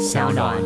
[0.00, 0.56] 小暖。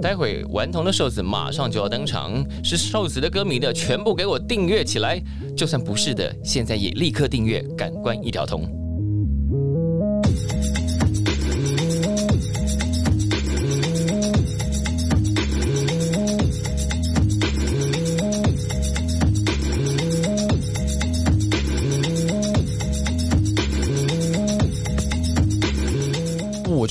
[0.00, 5.22] 待会顽童的瘦子马上就要登场，是瘦子的歌迷的全部给我订阅起来，
[5.54, 8.81] 就算不是的，现在也立刻订阅，感官一条通。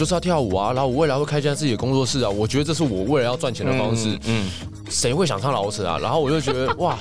[0.01, 4.17] 就是要跳舞啊，然后我未来会开一家自己的工作室啊，我觉得这是我未来要赚钱的方式。
[4.25, 4.49] 嗯，
[4.89, 5.99] 谁会想唱老舍啊？
[6.01, 6.97] 然后我就觉得哇。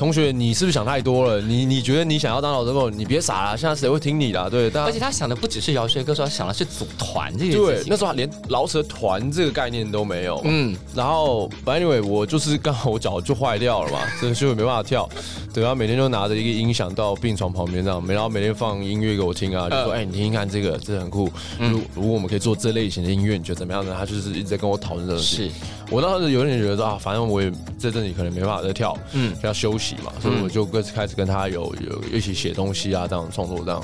[0.00, 1.42] 同学，你是不是想太多了？
[1.42, 3.54] 你你觉得你想要当老师后，你别傻了。
[3.54, 4.48] 现在谁会听你的？
[4.48, 10.40] 对，而且他想的不只是饶舌歌手，他想的是组团这件事对，那时候连饶舌团这个概念都没有。
[10.44, 15.06] 嗯，然后，anyway，我就是刚好我脚就坏掉了嘛，所以就没办法跳。
[15.52, 21.28] 对，然后每天就拿着一个音响到病床旁边这样，然后每天放音乐给我听啊，就说：“哎，你听听看这个，这很酷。
[21.58, 25.50] 如如果我们可以做这类型的音乐，你觉得怎么样呢？”他就是一直在跟我讨论这个事。
[25.90, 33.82] 我当时有点觉得说啊，反正我也在这里可能没办法再跳，嗯，要休息嘛，所以我就跟开始跟他有有一起写东西啊，这样创作这样。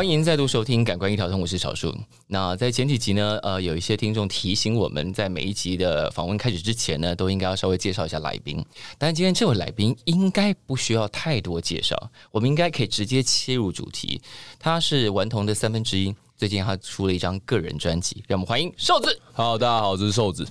[0.00, 1.94] 欢迎再度收听《感官一条通》，我是小树。
[2.26, 8.64] 那在前几集呢，呃，有一些听众提醒我们在每一集的访问开始之前呢，都应该要稍微介绍一下来宾。
[8.96, 14.22] 但今天这位来宾应该不需要太多介绍，我们应该可以直接切入主题。
[14.58, 19.20] 他是顽童的三分之一，最近他出了一张个人专辑，让我们欢迎瘦子。
[19.34, 20.48] 好，大家好，我是瘦子。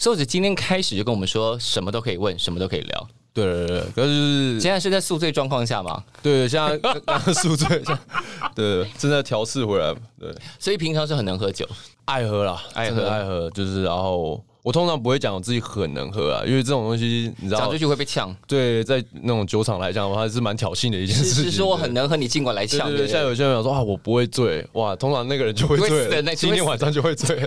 [0.00, 3.08] 瘦子今天开始就跟我们说，什么都可以问，什么都可以聊。
[3.32, 6.02] 对对对，可是现在是在宿醉状况下吗？
[6.22, 7.82] 对，现在刚刚宿醉，
[8.54, 9.94] 对，正在调试回来。
[10.18, 11.66] 对，所以平常是很能喝酒，
[12.06, 14.42] 爱喝啦，爱喝爱喝，就是然后。
[14.62, 18.34] 我通常不会讲我自己很能喝啊，因为这种东西你知道，讲出去会被呛。
[18.46, 21.44] 对，在那种酒厂来讲的话，是蛮挑衅的一件事情。
[21.44, 22.88] 是说我很能喝，你尽管来呛。
[22.88, 27.42] 对对，现在有些人说啊，我不会醉，哇，通常那个人就会醉， 今天晚上就会醉，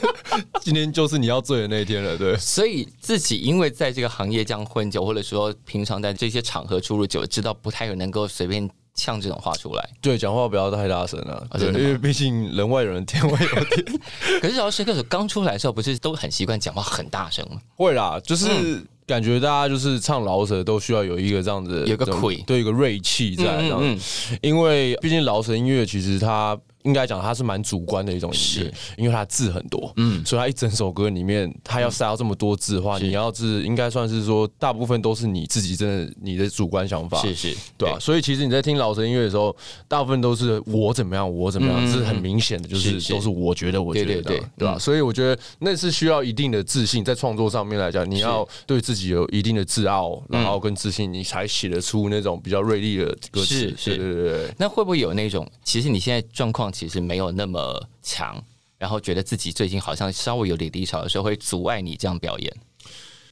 [0.62, 2.36] 今天就是你要醉的那一天了，对。
[2.38, 8.68] 所以自己因为在这个行业这样混酒，或者说平常在这些场合出入酒，知道不太有能够随便。
[8.94, 14.00] 呛这种话出来，对，讲话不要太大声啊，因为毕竟人外有人，天外有天。
[14.40, 17.60] 可是饶舌歌手刚出来的时候，不是都很习惯讲话很大声吗？
[17.76, 23.98] 会啦，就是感觉大家就是唱饶舌都需要有一个这样子，有个魁，对，一个锐气在这样。
[24.40, 26.58] 因为毕竟饶舌音乐其实它。
[26.84, 37.96] 应该讲它是蛮主观的一种音乐，因为它字很多，嗯，所以它一整首歌里面，它要塞到这么多字的话，你要是应该算是说，大部分都是你自己真的你的主观想法，谢谢，对啊？
[37.98, 39.56] 所以其实你在听老神音乐的时候，
[39.88, 44.78] 大部分都是我怎么样，我怎么样，是很明显的，就是都是我觉得，我觉得，对吧？
[44.78, 53.54] 所以我觉得那是需要一定的自信，在创作上面来讲，你要对自己有一定的自傲，然后跟自信，你才写得出那种比较锐利的歌词。
[53.54, 54.54] 是是，对对对。
[54.58, 56.73] 那会不会有那种，其实你现在状况？
[56.74, 58.42] 其实没有那么强，
[58.76, 62.52] 然后觉得自己最近好像稍微有点低潮的时候，会阻碍你这样表演。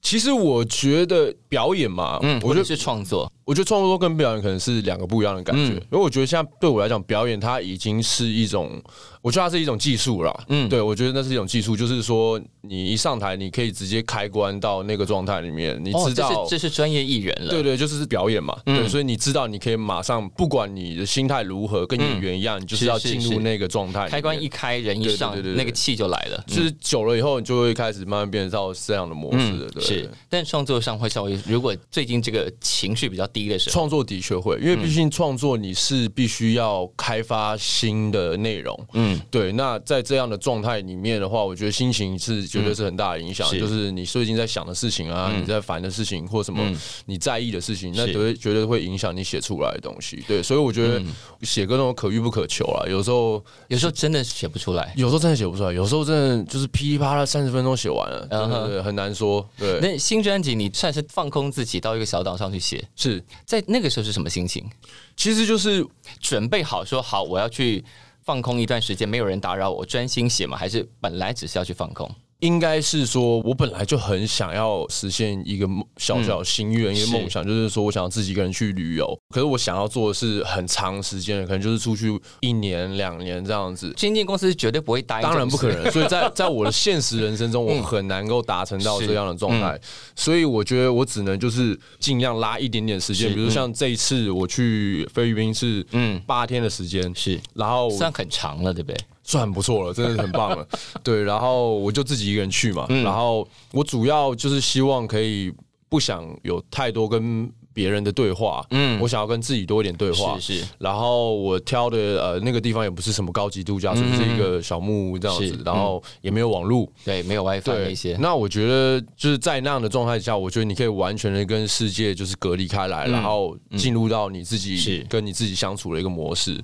[0.01, 3.31] 其实我觉得表演嘛，嗯，我觉得是创作。
[3.45, 5.73] 我觉得创作跟表演可能是两个不一样的感觉。
[5.73, 8.81] 因为我觉得现在对我来讲，表演它已经是一种，
[9.21, 10.45] 我觉得它是一种技术了。
[10.49, 17.51] 嗯，对，我觉得那是一种技术，就是说你一上台，你可以直接开关到那个状态里面，你知道这是专业艺人了。
[17.51, 18.57] 对对，就是表演嘛。
[18.65, 24.09] 对，所以你知道你可以马上，不管你的心态如何，跟演员一样，你就是要进入那个状态。
[24.09, 26.45] 开关一开，人一上，那个气就来了。
[26.47, 29.81] 就是久了以后，你就会开始慢慢变成这样的模式了。
[29.81, 39.53] 是，但创作上会稍微，如果最近这个情绪比较低的时候，创作的确会，因为毕竟创作你是必须要开发新的内容，嗯，对。
[39.53, 43.51] 那在这样的状态里面的话，我觉得心情是绝对是很大的影响。
[43.51, 46.63] 就是你最近在想的事情啊，你在烦的事情或什么
[47.07, 50.23] 你在意的事情，那绝对绝对会影响你写出来的东西。
[50.27, 51.03] 对，所以我觉得
[51.43, 58.27] 写歌那种可遇不可求啊，有时候有时候真的写不出来，有时候真的写不出来，有时候真的就是噼里啪啦三十分钟写完了，
[58.69, 59.47] 对，很难说。
[59.59, 63.63] 对，那新专辑你算是放空自己到一个小岛上去写，是在。
[63.67, 64.69] 那个时候是什么心情？
[65.17, 65.87] 其实就是
[66.21, 67.83] 准备好说好，我要去
[68.23, 70.57] 放空一段时间，没有人打扰我，专心写嘛？
[70.57, 72.11] 还是本来只是要去放空？
[72.43, 79.17] 应该是说，我本来就很想要实现一个小小心愿，一个梦想，就是说我想要自己一个人去旅游。
[79.33, 83.95] 可是我想要做的是很长时间的，可能就是出去一年两年这样子。
[83.97, 85.89] 经纪公司绝对不会答应，当然不可能。
[85.93, 89.81] 所以在在我的现实人生中， 我很难够达成到这样的状态。
[90.17, 98.99] 所以我觉得我只能就是尽量拉一点点时间，比如像这一次我去菲律宾是嗯八天的时间，是然后算很长了，对不对？
[99.25, 100.67] 算很不错了，真的是很棒了。
[101.03, 102.87] 对，然后我就自己一个人去嘛。
[102.89, 105.53] 然后我主要就是希望可以
[105.89, 108.67] 不想有太多跟别人的对话。
[108.71, 110.39] 嗯，我想要跟自己多一点对话。
[110.39, 110.65] 是是。
[110.79, 115.63] 然后我挑的呃那个地方也不是什么高级度假村，是一个小木屋这样子。
[115.65, 118.17] 然后也没有网络，对，没有 WiFi 那些。
[118.21, 126.61] 那我觉得就是在那样的状态下，我觉得你可以完全的跟世界就是隔离开来，然后进入到你自己跟你自己相处的一个模式。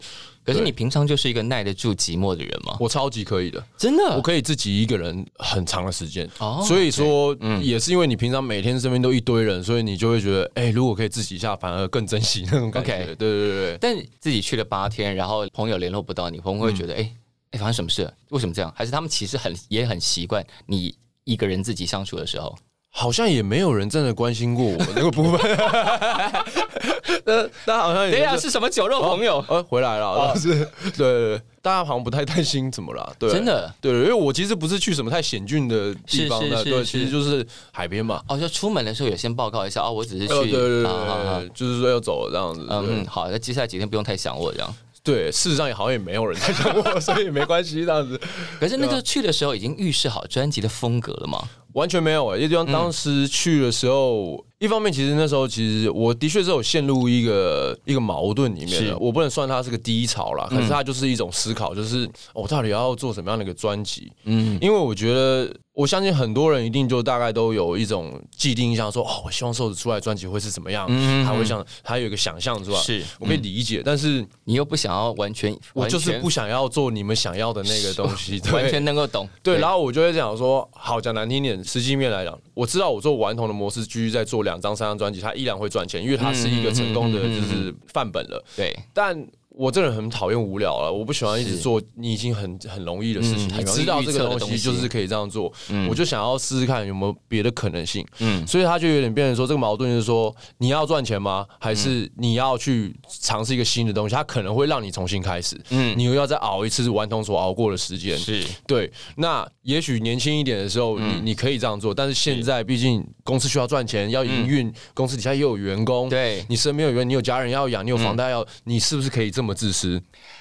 [0.48, 2.74] 可是你平常就是一个耐得住寂寞的人吗？
[2.80, 6.26] 我超级可以的，真的，我可以自己一个人很长的时间。
[6.38, 13.04] 哦，所以说，嗯，也是因为你平常每天身边都一堆人，所以你就会觉得，哎，如果可以自己一下，反而更珍惜那种感觉。
[13.04, 13.78] 对对对对。
[13.78, 17.14] 但自己去了八天，然后朋友联络不到你，会不会觉得，哎
[17.50, 18.10] 哎，发生什么事？
[18.30, 18.72] 为什么这样？
[18.74, 22.56] 还是他们其实很也很习惯你一个人自己相处的时候？
[22.98, 25.38] 好像也没有人真的关心过我那个部分。
[27.24, 29.44] 那那好像等一下是什么酒肉朋友？
[29.46, 33.14] 呃，回来了，是，对，大家好像不太担心怎么了？
[33.16, 38.20] 对，真的，对，因为我其实不是去什么太险峻的地方的，对，其实就是海边嘛。
[38.26, 42.66] 哦，就出门的时候也先报告一下，哦，我只是去，对对对，就是说要走了这样子。
[42.68, 44.74] 嗯，好，那接下来几天不用太想我这样。
[45.04, 48.20] 对，事实上也好像也没有人太想我， 所以没关系这样子。
[48.58, 51.38] 可是那个去的时候已经预示好专辑的风格了吗？
[51.78, 64.10] 完全没有哎，因为地方当时去的时候，一方面其实那时候其实我的确是有陷入一个一个矛盾里面的，我不能算它是个低潮啦，可是它就是一种思考，就是我到底要做什么样的一个专辑？
[64.24, 65.50] 嗯，因为我觉得。
[65.78, 70.88] 我相信很多人一定就大概都有一种既定印象，说哦，我希望瘦子出来专辑会是怎么样，
[71.24, 72.78] 他会想他有一个想象，是吧？
[72.80, 79.28] 是我可以理解，但是你又不想要完全，我就是不想要做你们想要的那个东西， 完全能够懂。
[79.40, 88.44] 对，然后我就会讲说，好讲难听点，实际面来讲，我知道我做顽童的模式，继续在做两张、三张专辑，它依然会赚钱，因为它是一个成功的就是范本了。
[88.56, 89.24] 对，但。
[89.58, 95.52] 我这人很讨厌无聊了，我不喜欢一直做你已经很很容易的事情，你知道这个东西就是可以这样做，
[95.90, 98.06] 我就想要试试看有没有别的可能性。
[98.20, 101.44] 嗯，所以他就有点变成说，这个矛盾就是说，你要赚钱吗？
[101.58, 104.14] 还是你要去尝试一个新的东西？
[104.14, 105.60] 它可能会让你重新开始。
[105.70, 108.16] 嗯，你又要再熬一次顽童所熬过的时间。
[108.16, 108.88] 是对。
[109.16, 119.47] 那也许年轻一点的时候，你你可以这样做，但是现在毕竟公司需要赚钱，要营运，公司底下也有员工，对你身边有员，你有家人要养，你有房贷要，你是不是可以这么？
[119.48, 120.00] 么自私，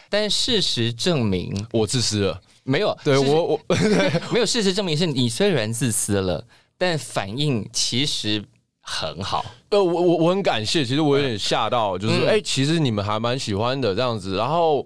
[0.09, 2.42] 但事实证明我自私了。
[2.63, 3.62] 没有，对我我
[4.33, 6.45] 没有事实证明是你虽然自私了，
[6.77, 8.44] 但反应其实
[8.81, 9.45] 很好。
[9.69, 14.36] 呃，我我我很感谢，其实我有点吓到，就是哎，其实你们还蛮喜欢的这样子。
[14.36, 14.80] 然后，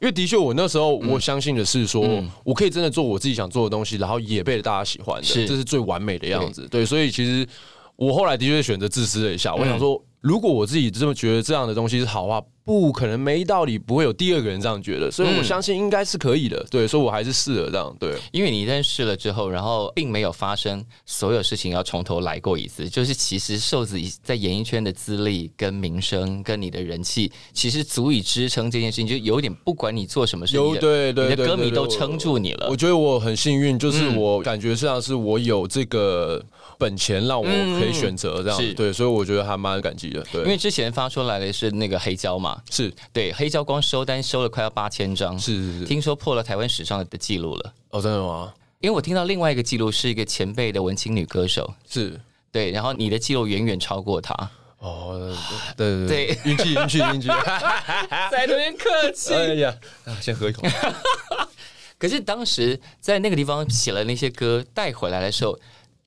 [0.00, 2.02] 因为的确我那时候我相信的是说，
[2.42, 6.66] 我可以真的做我自己想做的东西，然后也被大家喜欢的，这是最完美的样子。
[6.70, 7.46] 对，所以其实
[7.96, 10.02] 我后来的确选择自私了一下，我想说。
[10.26, 16.66] 如果我自己这么觉得这样的东西是好话，不可能没道理，不会有第二个人这样觉得，所以我相信应该是可以的。
[16.68, 17.96] 对，所以我还是试了这样。
[18.00, 32.66] 对，因为你一旦试了之后，然后并没有发生所有事情要从头来过一次，就是其实瘦子在演艺圈的资历、跟名声、跟你的人气，其实足以支撑这件事情，就有点不管你做什么事情，对对，你的歌迷都撑住你了。
[32.68, 36.44] 我觉得我很幸运，就是我感觉像是我有这个。
[36.78, 40.22] 本钱让我可以选择这样，对，所以我觉得还蛮感激的。
[40.30, 47.72] 对，因为之前发出来的是那个黑胶嘛，是对黑胶光收单收了快要八千张，是是是，听说破了台湾史上的记录了。
[47.90, 48.52] 哦，真的吗？
[48.80, 52.20] 因为我听到另外一个记录是一个前辈的文青女歌手，是
[52.52, 54.34] 对，然后你的记录远远超过她。
[54.78, 55.34] 哦，
[55.76, 57.28] 对对对，运气运气运气，
[58.30, 59.32] 在这边客气。
[59.32, 59.74] 哎呀，
[60.20, 60.62] 先喝一口。
[61.98, 65.58] 可是当时在那个地方写了那些歌带回来的时候。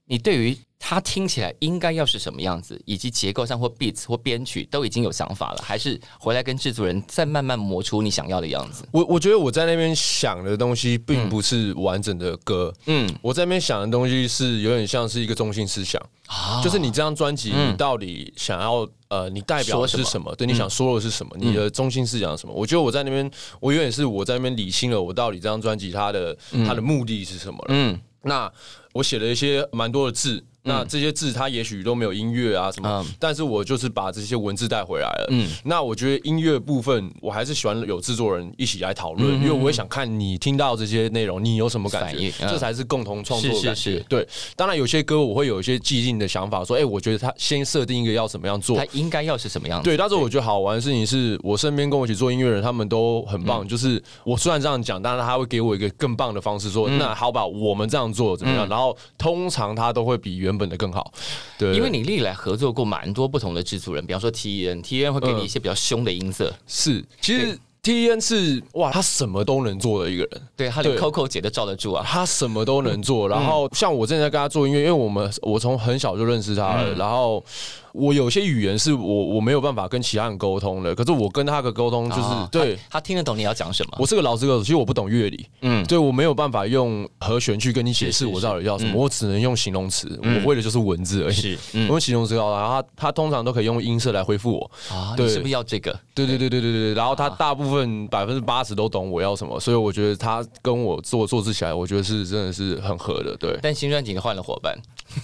[0.09, 8.83] 你对于它听起来应该要是什么样子，以及结构上或 beats 或编曲都已经有想法了，还是回来跟制作人再慢慢磨出你想要的样子？
[8.91, 20.33] 我我觉得我在那边想的东西并不是完整的歌，嗯，我在那边想的东西是有点像是一个中心思想啊，就是你这张专辑你到底想要呃，你代表的是什么？
[20.35, 21.35] 对，你想说的是什么？
[21.37, 22.53] 你的中心思想是什么？
[22.55, 26.35] 我觉得我在那边，我有点是我在那边理清了我到底这张专辑它的
[26.65, 27.99] 它的目的是什么了，嗯。
[28.23, 28.51] 那
[28.93, 35.27] 我写了一些蛮多的字，那这些字它也许都没有音乐啊什么，但是我就是把这些文字带回来了。
[35.31, 42.31] 嗯，那我觉得音乐部分我还是喜欢有制作人一起来讨论，因为我也想看你听到这些内容，你有什么感觉？
[42.39, 43.99] 这才是共同创作的感觉。
[44.07, 49.83] 对，当然有些歌我会有一些既定的想法，说，哎，我觉得他先设定一个要怎么样做，他应该要是什么样子。
[49.83, 53.67] 对，但是我觉得好玩的事情是我身边跟我一起做音乐人，他们都很棒。
[53.67, 58.67] 就是我虽然这样讲，但是他会给我一个更棒的方式，说，那好吧，我们这样做怎么样？
[58.69, 61.11] 然后通常他都会比原本的更好。
[61.57, 66.53] 对，因为你历来合作过蛮多不同的制作人，比方说 T N，T N 会给你一些比较凶的音色。
[66.67, 67.57] 是，其实。
[67.81, 73.27] T N 是哇，他什么都能做的一个人，对他连 Coco 姐都罩得住啊，他什么都能做。
[73.29, 77.43] 然后像我之前在跟他做音乐，因为我们我从很小就认识他了，然后。
[77.91, 83.97] 我有些语言是我我没有办法跟其他人沟通的，可是我跟他的沟通就是对他听得懂你要讲什么。
[83.97, 91.33] 我是个老师歌手，其实我不懂乐理，嗯，对我没有办法用和弦去跟你解释我到底要什么，我只能用形容词，我为的就是文字而已。
[91.33, 95.15] 是，我用形容词好了，然后他他通常都可以用音色来回复我啊。
[95.17, 95.91] 对，是不是要这个？
[96.13, 96.93] 对对对对对对。
[96.93, 97.68] 然后他大部分
[98.09, 103.35] 百分之八十都懂我要什么，所以我觉得他跟我做做字起来，我觉得是真的是很合的。
[103.37, 104.77] 对，但新专辑换了伙伴。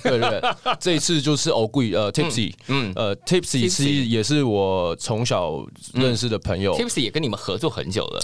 [0.04, 0.42] 对对，
[0.80, 8.22] 这一次就是欧贵呃，Tipsy，嗯，呃，Tipsy 是也是我从小认识的朋友，Tipsy 也跟你们合作很久了。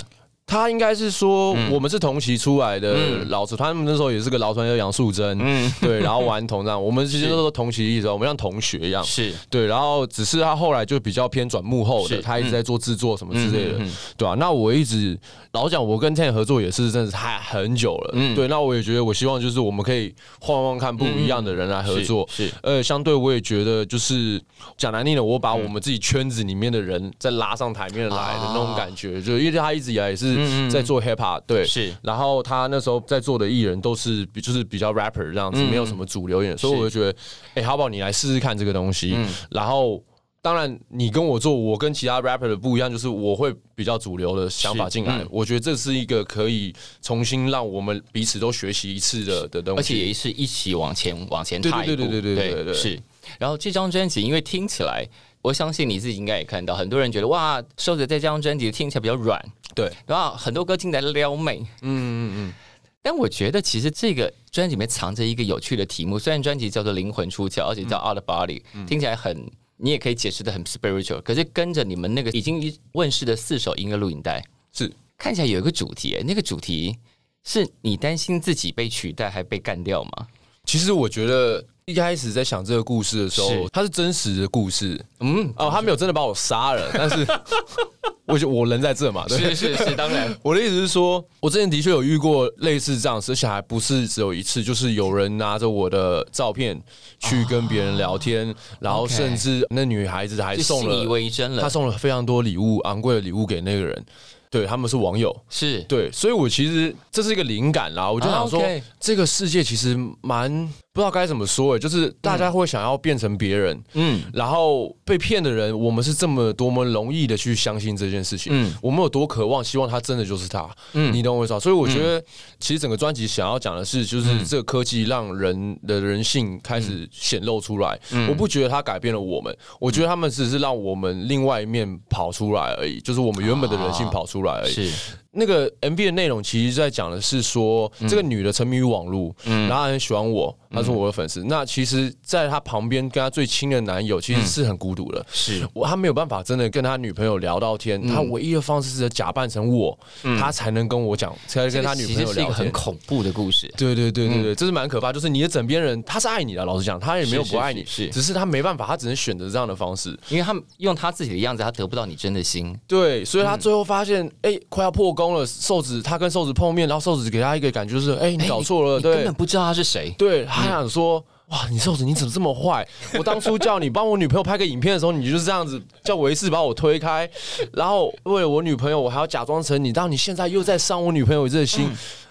[0.51, 2.93] 他应该是说，我们是同期出来的
[3.29, 9.31] 老师，他们那时候也是个老团叫杨素贞，嗯，对，然后玩同这样，我们其实都是同期一直，我们像同学一样，是。
[9.50, 13.77] 对，然后只是他后来就比较偏转幕后的，他一直在做制作什么之类的，
[14.17, 14.36] 对吧？
[14.38, 15.17] 那我一直
[15.53, 24.41] 老讲，我跟 Ten 合作也是真的是还很久了，嗯，对，那我也觉得，我希望就是我们可以换换看不一样的人来合作，是，呃，相对我也觉得就是
[24.75, 30.40] 讲难听的，我把我们自己圈子里面的人再拉上台面来的那种感觉，就因为他一直以来也是。
[30.69, 31.93] 在做 hip hop，对，是。
[32.01, 37.19] 然后他那时候在做的艺人都是，就是比较 rapper 这样子，没有什么主流演员，所以我就觉得，
[37.55, 37.89] 哎，好不好？
[37.89, 39.17] 你来试试看这个东西。
[39.50, 40.03] 然后，
[40.41, 45.24] 当然你跟我做，我跟其他 rapper 的不一样，就是我会比较主流的想法进来。
[45.29, 51.95] 我觉得这是一个可以重新让我们彼此都学习一次的的东西，而且也是一起往前往前踏一步。
[51.95, 53.00] 对对对对对对对，是。
[53.39, 55.07] 然后这张专辑，因为听起来。
[55.41, 59.43] 我相信你自己应该也看到，很多人觉得哇，瘦子在这张专辑听起来比较软，
[59.74, 62.53] 对，然后很多歌听起来撩妹，嗯嗯嗯。
[63.01, 76.95] 但我觉得其实这个专辑里面藏着一个有趣的题目，虽然专辑叫做《灵魂出窍》，而且叫《Out Body》，听起来很，你也可以解释的很 spiritual，可是跟着你们那个已经问世的四首音乐录影带，是看起来有一个主题，那个主题
[77.43, 80.27] 是你担心自己被取代还被干掉吗？
[80.65, 81.65] 其实我觉得。
[81.91, 85.00] 一开始在想这个故事的时候，它是真实的故事。
[85.19, 87.27] 嗯，哦，他没有真的把我杀了，但是
[88.25, 90.33] 我就我人在这嘛，是是是，当然。
[90.41, 96.81] 我的意思是说，我之前的确有遇过类似这样，而且还不是只有一次，就是有人拿着我的照片
[97.19, 104.05] 去跟别人聊天，然后甚至那女孩子还送了，以为真了，她送了非常多礼物，昂贵的礼物给那个人。
[104.50, 108.62] 对，他们是网友，是对，所以我其实这是一个灵感啦，我就想说，
[109.00, 110.69] 这个世界其实蛮。
[110.93, 121.57] 不知道该怎么说，就是大家会想要变成别人，嗯，然后被骗的人，我们是这么多么容易的去相信这件事情，嗯，我们有多渴望，希望他真的就是他，嗯，你懂我意思？
[121.62, 122.21] 所以我觉得，
[122.60, 127.98] 其实整个专辑想要讲的是，就是这个科技让人的人性开始显露出来。
[128.27, 134.74] 我不觉得它改变了我们，我觉得他们只是让我们另外一面跑出来而已，就是我们原本的人性跑出来而已。
[134.74, 134.91] 是。
[135.34, 141.44] 那个 M V 的内容其实在讲的是说，这个女的沉迷于网络，然后很喜欢我，她是我的粉丝。
[141.46, 145.26] 那其实，在她旁边跟她最亲的男友，其实是很孤独的。
[145.32, 148.06] 是我，他没有办法真的跟他女朋友聊到天。
[148.08, 149.98] 他唯一的方式是假扮成我，
[150.40, 152.34] 他才能跟我讲，才能跟他女朋友聊。
[152.34, 153.74] 是一个很恐怖的故事。
[153.78, 155.14] 对对对对对，这是蛮可怕。
[155.14, 162.78] 就是你的枕边人，他是爱你的，老实讲，他也没有不爱你，是只是他没办法，他只能选择这样的方式，因为他用他自己的样子，他得不到你真的心。
[162.86, 166.01] 对，所以他最后发现，哎，快要破功了，瘦子。
[166.01, 170.13] 他跟瘦子碰面，然后瘦子给他一个感觉，就是哎，你搞错了，对，根本不知道他是谁。
[170.18, 172.88] 对他想说，哇，你瘦子你怎么这么坏？
[173.18, 177.30] 我当初叫你帮我女朋友拍个影片的时候，你就是这样子叫维士把我推开，
[177.74, 181.90] 然后为了我女朋友，我还要假装成你，然后你现在又在伤我女朋友这心，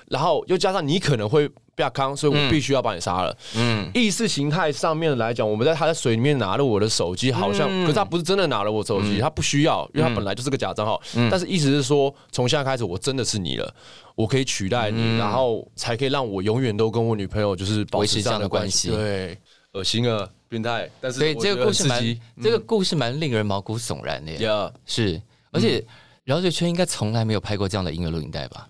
[0.08, 1.48] 然后又加上你可能会。
[1.80, 3.36] 亚康，所以我必须要把你杀了。
[3.56, 11.00] 嗯，意识形态上面来讲，我们在他在水里面拿了我的手机，好像，可是他不是真的拿了我手机，他不需要，因为他本来就是个假账号。
[11.30, 13.74] 但是意思是说，从现在开始，我真的是你了，
[14.14, 18.90] 我可以取代你，然后才可以让我永远都跟我女朋友就是保持这样的关系。
[18.90, 19.38] 对，
[19.72, 20.88] 恶心啊，变态。
[21.00, 24.32] 但是，所以这个故事蛮，这个故事蛮令人毛骨悚然的。
[24.32, 25.20] 呀，是，
[25.50, 25.84] 而且
[26.24, 28.68] 饶雪圈应该从来没有拍过这样的音乐录影带吧？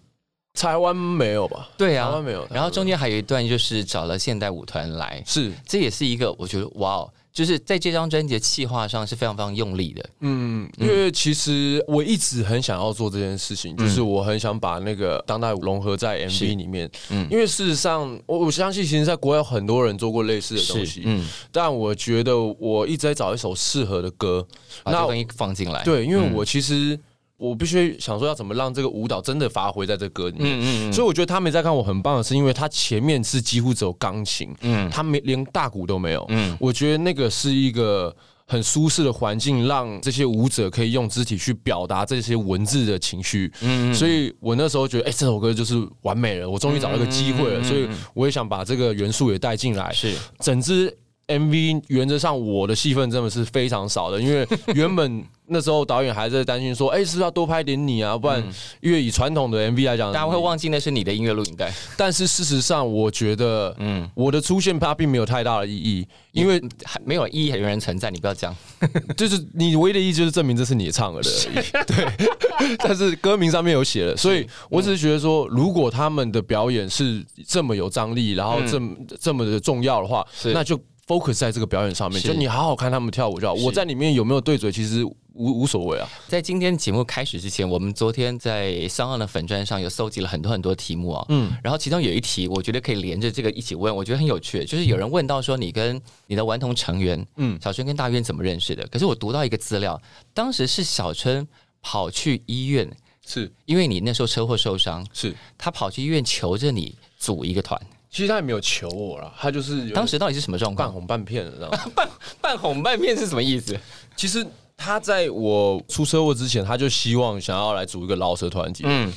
[0.61, 1.69] 台湾没有吧？
[1.76, 2.47] 对啊，台湾没有。
[2.50, 5.52] 然后中间还有一段就是找了现代舞团来，是。
[5.67, 7.11] 这也是一个我觉得哇哦。
[7.33, 24.45] 就是在这张专辑的企划上是非常非常用力的，嗯，因为其实我一直很想要做这件事情，就是我很想把那个当代舞融合在 MV 里面，嗯，因为事实上我我相信，其实在国外有很多人做过类似的东西，嗯，但我觉得我一直在找一首适合的歌，
[24.83, 26.99] 把东西放进来，对，因为我其实。
[27.40, 38.14] 我必须想说要怎么让这个舞蹈真的发挥在这歌里面，嗯嗯所以我觉得他没在看我很棒的是，因为他前面是几乎只有钢琴，嗯，他没连大鼓都没有，嗯，我觉得那个是一个
[38.47, 50.14] 很舒适的环境，让这些舞者可以用肢体去表达这些文字的情绪，嗯，所以我那时候觉得，哎，这首歌就是完美了，我终于找到一个机会了，所以我也想把这个元素也带进来，是。
[50.40, 50.94] 整支。
[51.39, 58.17] MV 原则上我的戏份真的是非常少的，因为 原本那时候导演还在担心说，哎，是不是要多拍点你啊？
[58.17, 58.43] 不然，
[58.81, 61.73] 因为以传统的 MV 来讲，大家会忘记那是你的音乐录影带。
[61.97, 68.55] 但是事实上，我觉得，嗯，我的出现它并没有太大的意义，因为还没有意义，有人存在，你不要讲。
[69.17, 71.85] 就是你唯一的意义就是证明这是你唱的而已。
[71.87, 80.81] 对，但是歌名上面有写了，所以我只是觉得说，如果他们的表演是这么有张力，然后这么这么的重要的话，那就。
[81.11, 83.55] Focus 在这个表演上面，就你好好看他们跳舞就好。
[83.55, 86.09] 我在里面有没有对嘴，其实无无所谓啊。
[86.29, 91.26] 在今天节目开始之前，我们昨天在商岸的粉砖上有搜集了很多很多题目啊。
[91.31, 94.64] 嗯，然后其中有一题，我觉得可以连着这个一起问，我觉得很有趣。
[94.64, 98.87] 就是有人问到说，你跟你的顽童成员，嗯，小春跟大渊怎么认识的？
[98.87, 100.00] 可是我读到一个资料，
[100.33, 101.45] 当时是小春
[101.83, 102.88] 跑去医院，
[103.26, 107.81] 是因为你那时候车祸受伤，是他跑去医院求着你组一个团。
[108.11, 110.88] 其实他也没有求我了，他就是当时到底是什么状况？
[110.88, 111.79] 半红半骗的，知道吗？
[111.95, 112.09] 半
[112.40, 113.79] 半红半骗是什么意思？
[114.17, 114.45] 其实
[114.76, 118.83] 他在我出车祸之前，他就希望想要来组一个饶舌团体。
[118.87, 119.12] 嗯。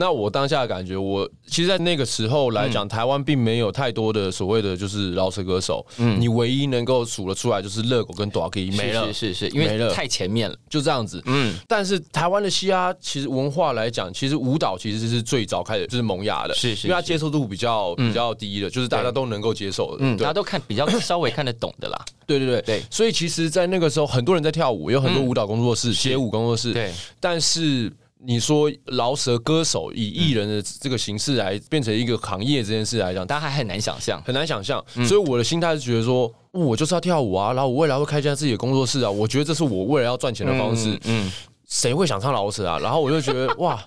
[0.00, 5.84] 那我当下的感觉，我其实，在那个时候来讲，台湾并没有太多的所谓的就是饶舌歌手。
[5.96, 11.20] 嗯，你唯一能够数得出来就是热狗跟 d o g 没了，是是是，因为太前面了，就这样子。
[11.26, 21.98] 嗯，但是台湾的嘻哈其实文化来讲，其实舞蹈其实是最早开始就是萌芽的，是是，因为它接受度比较比较低的，就是大家都能够接受的，嗯，大家都看比较稍微看得懂的啦。
[22.24, 22.62] 对对对。
[22.62, 27.92] 对，所以其实，在那个时候，很多人在跳舞，有很多舞蹈工作室、街舞工作室，对，但是。
[28.20, 34.84] 你说饶舌歌手以艺人的这个形式来变成一个行业这件事来讲，大家还很难想象，很难想象。
[35.06, 40.98] 所以我的心态是觉得说，我就是要跳舞啊，然后我未来会开一家自己的工作室啊，我觉得这是我未来要赚钱的方式。
[41.04, 41.30] 嗯，
[41.68, 42.78] 谁会想唱饶舌啊？
[42.78, 43.82] 然后我就觉得哇。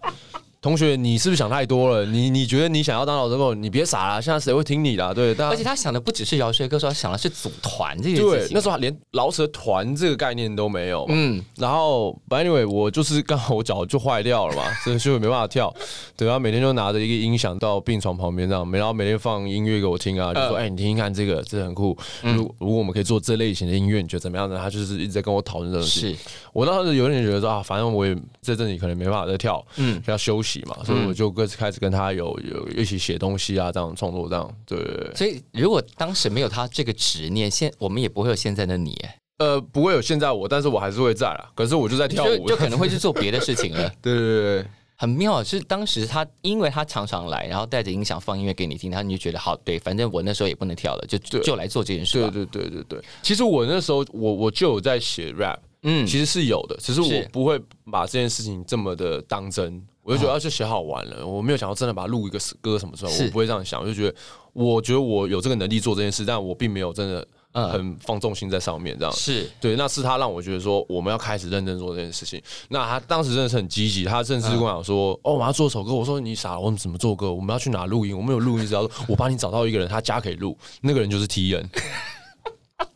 [0.62, 2.06] 同学，你是不是想太多了？
[2.06, 4.22] 你你觉得你想要当老师后，你别傻了。
[4.22, 5.12] 现在谁会听你的？
[5.12, 8.30] 对，而且他想的不只是饶舌歌手，他想的是组团这件事情。
[8.30, 11.04] 对，那时候连饶舌团这个概念都没有。
[11.10, 15.74] 嗯，然后，anyway，我就是刚好我脚就坏掉了嘛， 所以就没办法跳。
[16.16, 21.98] 对，然后每天就拿着一个音响到病床旁边这样，然后每天放音乐给我听啊，就说：“哎，你听听看这个，这很酷。
[22.22, 26.12] 如如果我们可以做这类型的音乐，你觉得怎么样呢？”他就是一直在跟我讨论这种事。
[26.12, 26.16] 是
[26.54, 31.32] 我当时有点觉得说啊，反正我也在这里可能没办法再跳，嗯，要休息嘛，所以我就。
[31.32, 34.78] 跟开始跟他有有一起写东西啊，这样创作这样，对。
[35.16, 39.00] 所以如果当时没有他这个执念，现我们也不会有现在的你。
[39.38, 41.50] 呃，不会有现在我，但是我还是会在啦。
[41.56, 43.90] 可是我就在跳舞，就可能会去做别的事情了。
[44.02, 44.66] 对对对，
[44.98, 45.42] 很妙。
[45.42, 52.20] 是当时他，因为他常常来，然后带着音响放音乐给你听，他你就觉得好，对，反正我那时候也不能跳了，就就来做这件事。
[52.20, 53.02] 对对对对对。
[53.22, 57.58] 其实我那时候，我我就有在写 rap，嗯，其实是有的，只是我不会
[57.90, 59.82] 把这件事情这么的当真。
[60.04, 63.80] 我就觉得就写好玩了，我没有想要真的把它录一个歌什么出来，我不会这样想。
[63.80, 64.16] 我就觉得，
[64.54, 68.98] 我觉得我有这个能力做这件事，但我并没有真的很放重心在上面。
[68.98, 72.42] 这样是对，那是他让我觉得说我们要开始认真做这件事情。
[72.70, 77.32] 那他当时真的是很积极，他甚至跟我讲说：“哦，我要做首歌。”我说：“你傻了，我们怎么做歌？
[77.32, 78.18] 我们要去哪录音？
[78.18, 81.70] 我们有录音，只要我帮你找到一个人，他家可以录，那个人就是 T N。”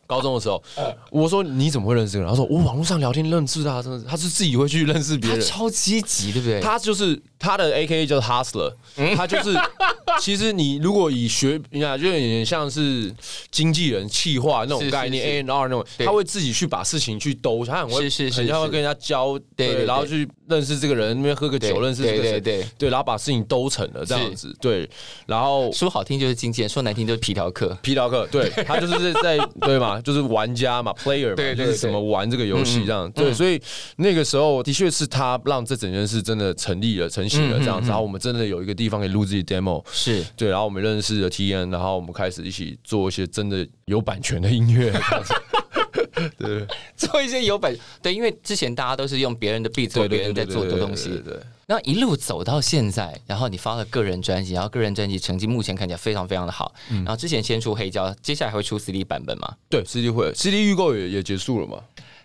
[0.06, 0.62] 高中的时候，
[1.10, 2.30] 我说你怎么会认识这个人？
[2.30, 6.60] 他说我网络上聊天认识啊，真的是，他是自己会去认识别人，超积极，对不对？
[6.60, 8.72] 他就是他的 A K A 叫 Hustler，
[9.16, 9.54] 他就是
[10.20, 13.12] 其实你如果以学，你看就有点像是
[13.50, 24.88] 经纪人、企划那种概念，A N R 那种，他会自己去把事情去兜，他很会，很像会跟人家交，对，然后去认识这个人，那边喝个酒，认识这个人，对对对，然后把事情兜成了这样子，对，
[25.26, 30.00] 然后说好听就是经纪人，说难听就是皮条客，皮条客，对他就是在对嘛。
[30.06, 33.10] 就是玩家嘛， player 嘛，就是怎么玩这个游戏这样。
[33.10, 33.60] 对，所以
[33.96, 37.88] 那个时候的确是他让这整件事真的成立了、成型了这样子。
[37.88, 40.48] 然后我们真的有一个地方可以录自己 demo，是对。
[40.48, 44.92] 然后我们认识了 T N，然后我们开始一起做一些真的有版权的音乐。
[46.38, 51.38] 对，做一些有本对，因为之前大家都是用别人的 beat 做别人在做的东西，对。
[51.66, 56.74] 那一路走到现在，然后你发了个人专辑，然后个人专辑成绩目前看起来非常非常的好。
[56.88, 59.56] 然后之前先出黑胶，接下来会出 CD 版本吗？
[59.68, 61.78] 对，CD 会，CD 预购也也结束了嘛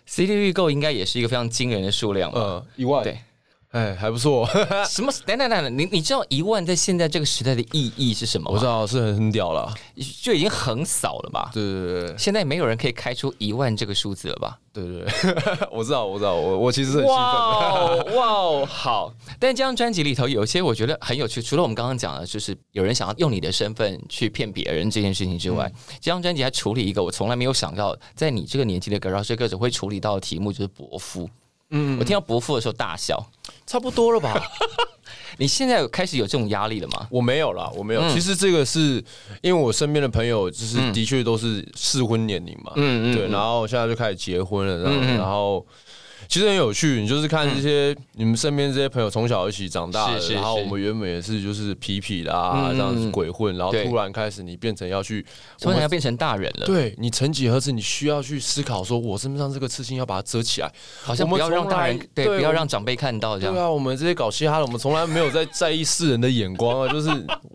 [0.06, 3.02] ？CD 预购应该也是一个非常惊人的数量，呃，一万。
[3.04, 3.18] 对。
[3.72, 4.46] 哎，还不错。
[4.86, 5.10] 什么？
[5.24, 8.54] 等等等等，你你知道一万在现在这个时代的意义是什么吗？
[8.54, 9.72] 我知道是很很屌了，
[10.22, 11.50] 就已经横扫了吧？
[11.54, 12.14] 对对对。
[12.18, 14.58] 现在没有人可以开出一万这个数字了吧？
[14.74, 17.16] 对对对，我知道我知道，我我其实很兴奋。
[18.14, 19.14] 哇哦，好。
[19.38, 31.26] 但这张专辑里头有些我觉得很有趣，除了我们刚刚讲的，就是有人想要用你的身份去骗别人这件事情之外，这张专辑还处理一个我从来没有想到，在你这个年纪的歌饶舌歌手会处理到的题目，就是伯父。
[31.72, 33.20] 嗯，我听到伯父的时候大笑，
[33.66, 34.40] 差不多了吧？
[35.38, 37.08] 你现在开始有这种压力了吗？
[37.10, 38.08] 我没有了，我没有。
[38.10, 39.02] 其实这个是
[39.40, 45.66] 因为我身边的朋友，就是的确都是适婚年龄嘛，嗯嗯，对，然后现在就开始结婚了，然后。
[46.28, 55.24] 其实很有趣，你就是看这些你们身边这些朋友从小一起长大的，然后我们原本也是就是皮皮的啊，这样子鬼混，然后突然开始你变成要去，
[55.60, 56.66] 突然要变成大人了。
[56.66, 63.54] 对你曾几何时你需要去思考，说我身上这个刺青要把它遮起来，好像不要让大人对，不要让长辈看到这样。
[63.54, 66.88] 对啊，我们这些搞嘻哈的，我们从来没有在在意世人的眼光啊。
[66.92, 67.10] 就是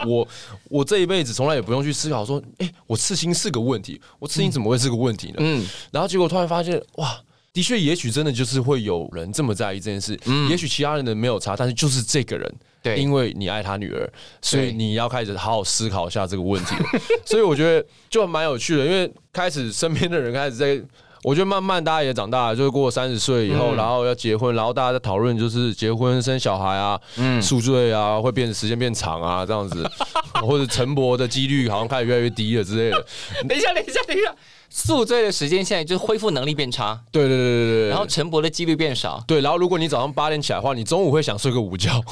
[0.05, 0.27] 我
[0.69, 5.35] 我这一辈子从来也不用去思考说，哎，我刺青是个问题，我刺青怎么会是个问题呢？
[5.39, 7.19] 嗯，然后结果突然发现，哇！
[7.57, 10.15] 的确，也许真的就是会有人这么在意这件事。
[10.25, 14.07] 嗯，也许其他人的没有差，但是就是这个人，对，因为你爱他女儿，
[14.43, 16.75] 所以你要开始好好思考一下这个问题。
[17.25, 20.79] 所以我觉得就蛮有趣的，因为开始身边的人开始在，
[21.23, 29.83] 我觉得慢慢大家也长大了，就是过三十岁以后，然后要结婚，然后大家在讨论就是结婚生小孩啊，嗯，宿醉啊，会变时间变长啊，这样子，
[30.45, 33.03] 或者陈伯的几率好像开始越来越低了之类的。
[33.49, 34.35] 等一下，等一下，等一下。
[34.69, 42.03] 宿醉的时间现在就是恢复能力变差，对对对对对，然后晨勃的几率变少，对，然后如果你早上八点起来的话，你中午会想睡个午觉，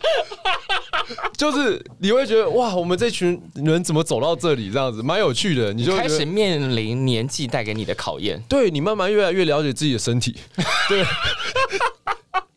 [1.36, 10.36] 就是你会觉得哇，我们这群人怎么走到这里这样子，蛮有趣的，你就开始面临年纪带给你的考验，对你慢慢越来越了解自己的身体，
[10.88, 11.04] 对。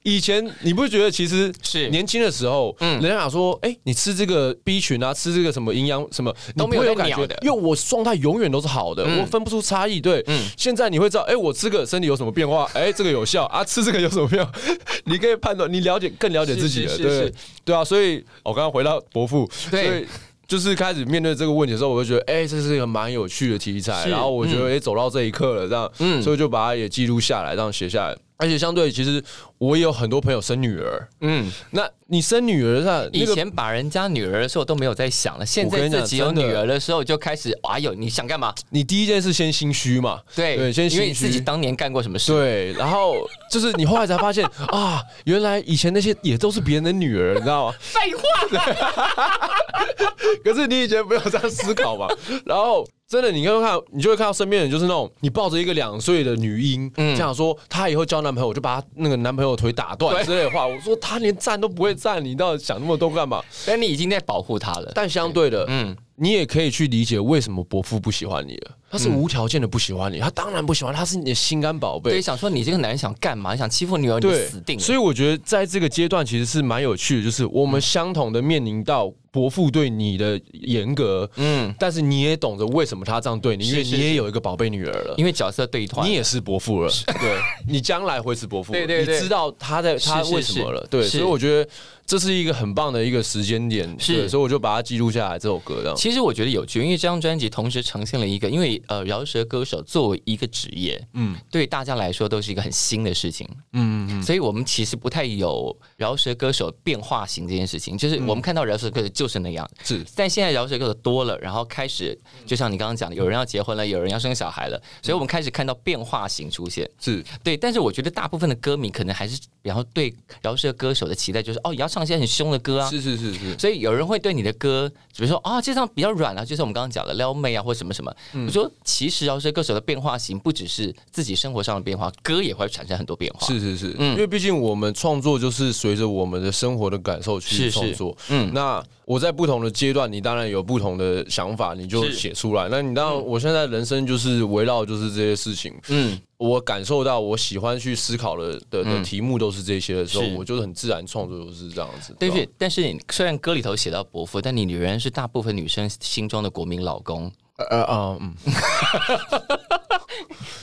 [0.03, 10.01] 以前你不觉得其实是年轻的时候，嗯，人家想说，哎，你吃这个 B 群啊，吃这个什么营养什么都没有感觉的，因为我状态永远都是好的，我分不出差异。
[10.01, 12.69] 对，嗯，现在你会知道，哎，我吃个身体有什么变化？
[12.75, 14.51] 哎，这个有效啊，吃这个有什么变化？
[15.05, 17.83] 你可以判断，你了解更了解自己了，对对啊。
[17.83, 20.05] 所以我刚刚回到伯父，对，
[20.45, 24.05] 就是开始面对这个问题的时候，我就觉得，哎，这是一个蛮有趣的题材。
[24.09, 28.17] 然后我觉得，哎，走到这一刻了，这样，嗯，所以就把它也记录下来，这样写下来。
[28.37, 29.23] 而且相对，其实
[29.57, 31.07] 我也有很多朋友生女儿。
[31.21, 38.53] 嗯，那你生女儿上，以前把人家女儿的时候都没有在想了，现在自己有女儿的时候就开始，哎呦，你想干嘛？
[38.69, 40.21] 你第一件事先心虚嘛？
[40.35, 42.31] 对对，先因为自己当年干过什么事？
[42.33, 43.15] 对，然后
[43.49, 47.75] 就是你后来才发现啊，原来以前那些也都是别人的女儿，你知道吗？
[47.79, 48.59] 废话，
[50.43, 52.07] 可是你以前没有这样思考嘛？
[52.45, 52.85] 然后。
[53.13, 60.65] 真的，你看看，你就会看到身边人，就是那种你抱着一个两岁的女婴，这样说，她以后交男朋友，我就把她那个男朋友腿打断之类的话。
[60.65, 63.39] 我说她连站都不会站，你到底想那么多干嘛？
[63.67, 64.91] 但你已经在保护她了。
[64.95, 68.71] 但相对的，嗯，你也可以去理解为什么伯父不喜欢你了。
[68.89, 72.11] 他是无条件的不喜欢你，他当然不喜欢，他是你的心肝宝贝。
[72.11, 73.51] 对，想说你这个男人想干嘛？
[73.51, 74.83] 你想欺负女儿，你死定了。
[74.83, 91.67] 所以我觉得在这个阶段其实是蛮有趣的，就是我们相同的面临到伯父对你的严格，嗯，但是你也懂得为什么他这样对你，因为你也有一个宝贝女儿了，因为角色对团，你也是伯父了，对， 你将来会是伯父，对对对，你知道他在他为什么了，对，所以我觉得。
[92.05, 95.39] 这是一个很棒的一个时间点，是，所以我就把它记录下来。
[95.39, 95.95] 这首歌，这样。
[96.03, 110.05] 其实我觉得有趣，因为这张专辑同时呈现了一个，因为呃，饶舌歌手作为一个职业，嗯，对大家来说都是一个很新的事情，嗯嗯，所以我们其实不太有饶舌歌手变化型这件事情，就是我们看到饶舌歌手就是那样，是。
[110.13, 117.23] 但现在饶舌歌手多了，然后开始就像你刚刚讲的，有人要结婚了，有人要生小孩了，所以我们开始看到变化型出现，是。
[117.41, 117.55] 对。
[117.55, 122.89] 但是我觉得大部分的歌迷可能还是，然后对饶舌歌手的期待就是，哦，也要唱一些很凶的歌啊。
[122.89, 128.13] 是是是是，所以有人会对你的歌，比如说啊，这张比较软啊，就是我们刚刚讲的撩妹啊，或什么什么。
[128.45, 133.47] 我说其实饶舌歌手的变化型不只是自己生活上的变化，歌也会产生很多变化。
[133.47, 138.15] 是是是，因为毕竟我们创作就是随着我们的生活的感受去创作。
[138.29, 142.67] 嗯，那我在不同的阶段，你当然有不同的想法，你就写出来。
[142.69, 145.73] 那你当然，我现在人生就是围绕就是这些事情。
[145.89, 146.19] 嗯。
[146.43, 152.13] 我感受到我喜欢去思考的的的题目都是这些的时候，我就是很自然创作就是这样子。
[152.19, 157.31] 但是，但是你虽然歌里头写到伯父，但你仍然是大部分女生心中的国民老公。
[157.55, 158.35] 呃呃嗯。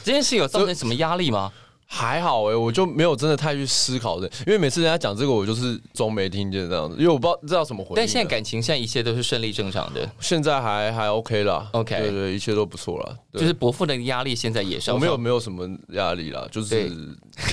[0.05, 1.51] 这件事有造成什么压力吗？
[1.93, 7.95] 还好哎，我就没有真的太去思考的，因为每次人家讲这个，我就是装没听见这样子，因为我不知道知道怎么回。
[7.97, 13.19] 但现在感情现在一切都是顺利正常的，现在还还 OK 啦 OK，对对，一切都不错了。
[13.33, 16.89] 就是伯父的压力现在也是，我没有没有什么压力啦，就是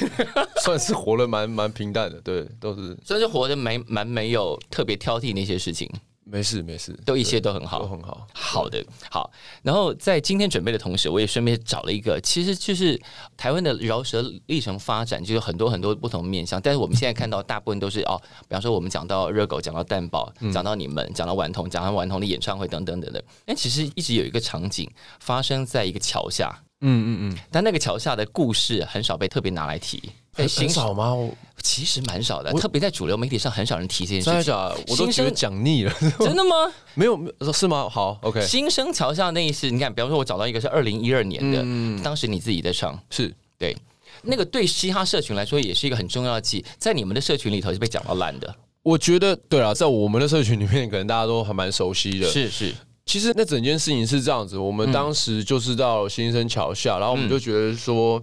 [0.63, 5.89] 算是活得蛮蛮平淡的，对，都是算是活得没蛮没有特别挑剔那些事情。
[6.29, 8.27] 没事没事，都一切都很好，都很好。
[8.33, 9.31] 好的，好。
[9.63, 12.99] 然后在今天准备的同时，我也顺便找了一个，其实就是
[13.37, 16.61] 台湾的饶舌历程发展，就有很多很多不同面向。
[16.61, 23.23] 但是我们现在看到大部分都是哦，比方说我们讲到热狗，讲到蛋堡，讲到你们，讲到顽童，讲到顽童的演唱会等等等等。
[23.45, 27.37] 但其实一直有一个场景发生在一个桥下，嗯嗯嗯。
[27.49, 30.11] 但那个桥下的故事很少被特别拿来提。
[30.33, 31.15] 很少吗？
[31.63, 34.53] 其实蛮少的，特别在主流媒体上很少人提这件事情。
[34.87, 35.93] 我都觉得讲腻了。
[36.19, 36.71] 真的吗？
[36.93, 37.19] 没有，
[37.53, 37.89] 是吗？
[37.89, 38.45] 好，OK。
[38.45, 43.75] 新生桥下那一次，你看，比方说，我找到一个是二零一二年的，嗯当时你自己在唱，是对
[44.21, 48.55] 那个对嘻哈社群来说，也是一个很重要的记，在你们的社群里头是被讲到烂的。
[48.83, 52.29] 我觉得对啊，在我们的社群里面，可能大家都还蛮熟悉的。
[52.29, 52.73] 是是，
[53.05, 58.13] 其实那整件事情是这样子，我们当时就是到新生桥下，然后我们就觉得说，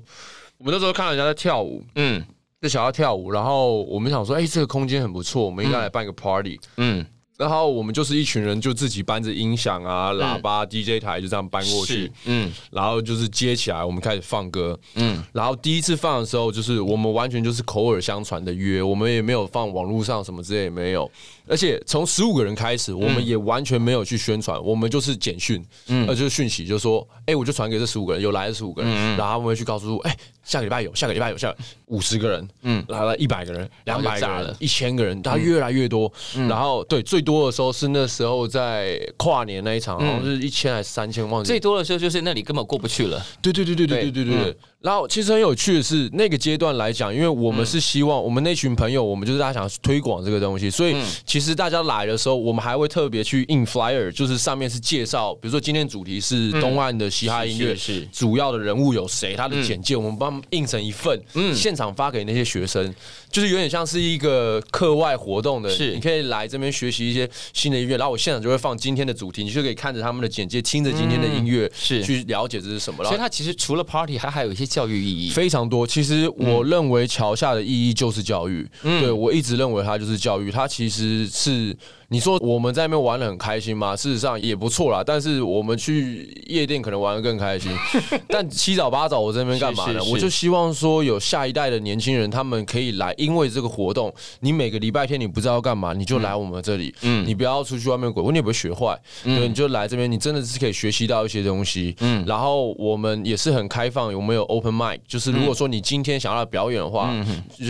[0.57, 2.25] 我们那时候看到人家在跳舞，嗯。
[2.65, 6.59] 在小要跳舞，然后我们想说，哎，这个空间很不错，我们应该来办一个 party。
[6.79, 7.05] 嗯。
[7.37, 12.09] 然后我们就是一群人，就自己搬着音响啊、喇叭、DJ 台，就这样搬过去。
[12.27, 14.79] 嗯，然后就是接起来，我们开始放歌。
[14.95, 21.11] 嗯，然后第一次放的时候，就是我们完全就是口耳相传的约，我们也没有放网络上什么之类，没有。
[21.49, 31.53] 而且从十五个人开始，我们也完全没有去宣传，我们就是简讯，嗯，就是讯息，就说，哎，我就传给这十五个人，有来的十五个人，然后他们会去告诉，哎，下个礼拜有，下个礼拜有，下
[31.87, 36.13] 五十个人，嗯，来了一百个人，两百个人，一千个人，他越来越多。
[36.49, 37.25] 然后对最。
[37.25, 41.49] 多的时候是那时候在跨年那一场，好像是一千还是三千，忘记。
[41.49, 43.25] 最多的时候就是那里根本过不去了。
[43.41, 44.57] 对对对对对对对对。
[44.85, 50.95] 然后其实很有趣的是，那个阶段来讲，因为我们是希望我们那群朋友，我们就是大家想推广这个东西，所以
[51.25, 62.95] 其实大家来的时候，我们还会特别去印 flyer，就是上面是介绍，比如说今天主题是东岸的嘻哈音乐，是主要的人物有谁，他的简介，我们帮印成一份，嗯，现场发给那些学生，
[63.35, 73.03] 就是有点像是一个课外活动的，是你可以来这边学习一些新的音乐，然后我现场就会放今天的主题，你就可以看着他们的简介，听着今天的音乐，是去了解这是什么。
[73.05, 74.65] 所以它其实除了 party，它还有一些。
[74.75, 75.87] 教育意义非常多。
[75.87, 78.67] 其实我认为桥下的意义就是教育。
[78.83, 80.51] 对我一直认为它就是教育。
[80.51, 81.77] 它其实是。
[82.09, 83.97] 你说我们在那边玩的很开心吗？
[83.97, 87.71] 事实上也不错啦，但是我们去夜店可能玩的更开心。
[88.29, 90.03] 但七早八早我在那边干嘛呢？
[90.05, 96.95] 我就希望说有下一代的年轻人，他们可以来，因为这个活动，你每个礼拜天你不知道要干嘛，你就来我们这里。
[97.03, 98.99] 嗯，你不要出去外面鬼混，你也不会学坏。
[99.23, 101.95] 对，你就来这边，你真的是可以学习到一些东西。
[102.01, 107.15] 嗯，然后我们也是很开放，我们有 open mic，就是如果说你今天想要表演的话，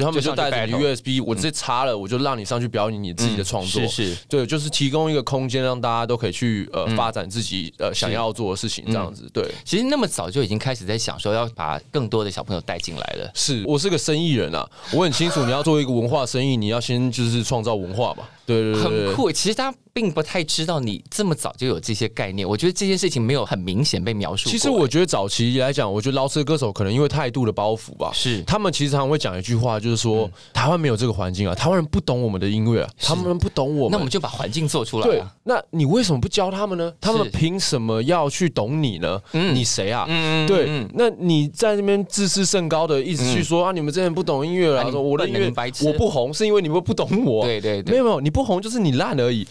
[0.03, 3.81] 他们就带着你 USB，我直接插了，我就让你上去表演你自己的创作。
[3.87, 4.17] 是是。
[4.35, 9.31] 对，就是提供一个空间，让大家都可以去呃发展自己呃想要做的事情，这样子。
[9.33, 13.31] 对，其实那么早就已经开始在想说要把更多的小朋友带进来了。
[13.33, 18.25] 是我是个生意人啊，我很清楚你要做一个文化生意，你要先就是创造文化嘛。
[18.47, 19.31] 对对对，很酷。
[19.33, 22.49] 其实大家并不太知道你这么早就有这些概念。
[22.49, 24.51] 我觉得这件事情没有很明显被描述。
[24.51, 35.07] 其实我觉得早期来讲，我觉得捞车歌手可能因为态度的包袱吧，是他们其实常会讲一句话，就是说台湾没有这个环境啊，台湾人不懂我们的音乐，啊，他们不懂我们，那我们就把环境做出来。
[35.07, 36.93] 对，那你为什么不教他们呢？
[37.01, 39.21] 他们凭什么要去懂你呢？
[39.33, 40.05] 你谁啊？
[40.09, 47.45] 嗯对，那你在那边自视甚高的，一直去说啊，你们这些人不懂音乐啊，说我的音乐白我不红是因为你们不懂我。
[47.45, 49.15] 对对对，没有没有，你不红就是你烂。
[49.19, 49.47] 而已，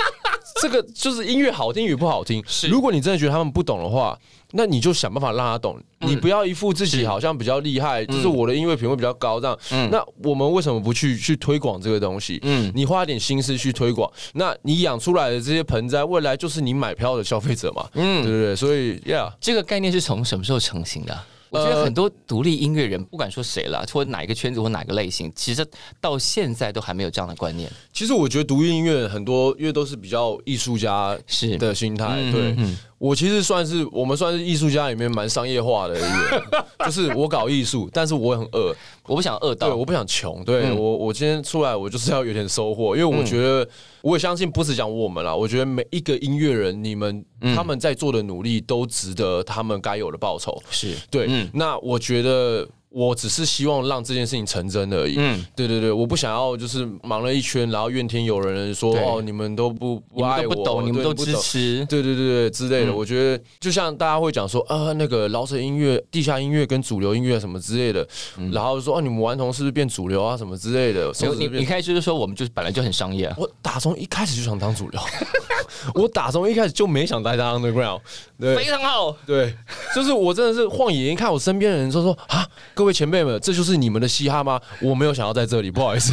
[0.62, 2.42] 这个就是音乐好听与不好听。
[2.70, 4.18] 如果你真的觉得他们不懂的话，
[4.52, 5.78] 那你就想办法让他懂。
[6.00, 9.58] 你不要一副自己好像比较厉害，就是我的音乐品味比较高这样。
[9.90, 12.38] 那我们为什么不去去推广这个东西？
[12.42, 17.86] 嗯，你花点心思去推广，那你养出来的这些盆栽，未来就是你买票的消费者嘛。
[17.94, 18.56] 嗯，对不对？
[18.56, 21.18] 所以，Yeah，这个概念是从什么时候成型的？
[21.52, 25.64] 我觉得很多独立音乐人，不管说谁了，或哪一个圈子或哪个类型，其实
[26.00, 27.70] 到现在都还没有这样的观念。
[27.92, 32.56] 其实我觉得独立音乐很多，因为都是比较艺术家是的心态，对。
[33.02, 38.72] 我其实算是我们算是艺术家里面蛮商业化的一个， 就是我搞艺术，但是我很饿，
[39.08, 43.68] 我不想饿到，我不想穷，对我我今天出来我就是要有点收获，因为我觉得
[44.02, 47.24] 我也相信不是讲我们啦，我觉得每一个音乐人，你们
[47.56, 50.94] 他们在做的努力都值得他们该有的报酬，是。
[51.10, 52.68] 对，那我觉得。
[52.92, 55.14] 我只是希望让这件事情成真而已。
[55.18, 62.94] 嗯，对对对，我不想要就是忙了一圈，然后怨天尤人说哦，你们都不不爱我，不懂，你们都支持，对对对对之类的。
[62.94, 68.06] 我觉得就像大家会讲说啊，那个老舍音乐、地下音乐跟主流音乐什么之类的，
[68.52, 71.10] 然后说哦，你们顽童是不是变主流啊什么之类的？
[71.38, 75.00] 你你开始就是说我们就是本来就很商业，我打从一开始就想当主流，
[75.94, 78.00] 我打从一开始就没想待在 underground，
[78.38, 79.54] 对，非常好，对，
[79.94, 82.46] 就是我真的是晃眼一看，我身边的人就说啊。
[82.74, 84.58] 各位前辈们，这就是你们的嘻哈吗？
[84.80, 86.12] 我没有想要在这里，不好意思。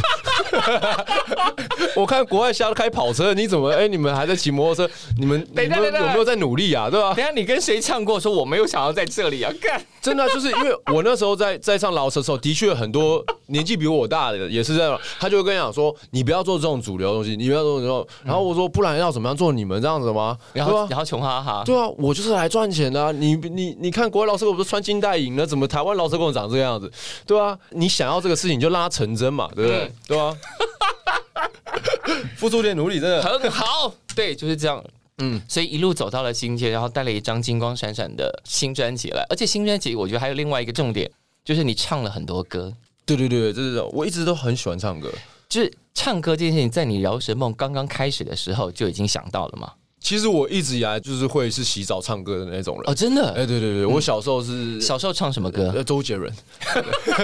[1.96, 3.70] 我看国外瞎开跑车，你怎么？
[3.70, 4.92] 哎，你们还在骑摩托车？
[5.18, 6.90] 你们你们有没有在努力啊？
[6.90, 7.14] 对吧？
[7.14, 8.20] 等下你跟谁唱过？
[8.20, 9.50] 说我没有想要在这里啊？
[9.60, 18.06] 干，真的就是因为我那时候在在唱老舌的时候，的确很多年纪比我大的也是这样，他就会跟你讲说，你不要做这种主流东西，你不要做这种。
[18.24, 20.36] 然后我说，不然要怎么样做你们这样子吗？
[20.52, 23.12] 然后然后穷哈哈，对啊，我就是来赚钱的。
[23.12, 26.90] 你你你看国外老师，我不是穿金戴银的，怎么台湾老师跟我长这个样子？
[27.26, 29.92] 对啊，你想要这个事情，就让它成真嘛，对不对？
[30.08, 30.36] 对啊，
[32.36, 33.92] 付出点努力，真的很好。
[34.14, 34.82] 对，就是这样。
[35.22, 39.24] 嗯，所以一路走到了今天，然后带了一张金光闪闪的新专辑来。
[39.28, 41.10] 而且新专辑，我觉得还有另外一个重点，
[41.44, 42.72] 就是你唱了很多歌。
[43.04, 45.12] 对对对，这是我一直都很喜欢唱歌。
[45.50, 49.72] 就是唱歌这件事情，在你饶舌梦刚刚开始的时候就已经想到了吗？
[50.02, 53.32] 其实我一直以来就是会是洗澡唱歌的那种人哦，真的？
[53.32, 55.82] 哎，对对对，我小时候是小时候唱什么歌？
[55.82, 56.32] 周杰伦。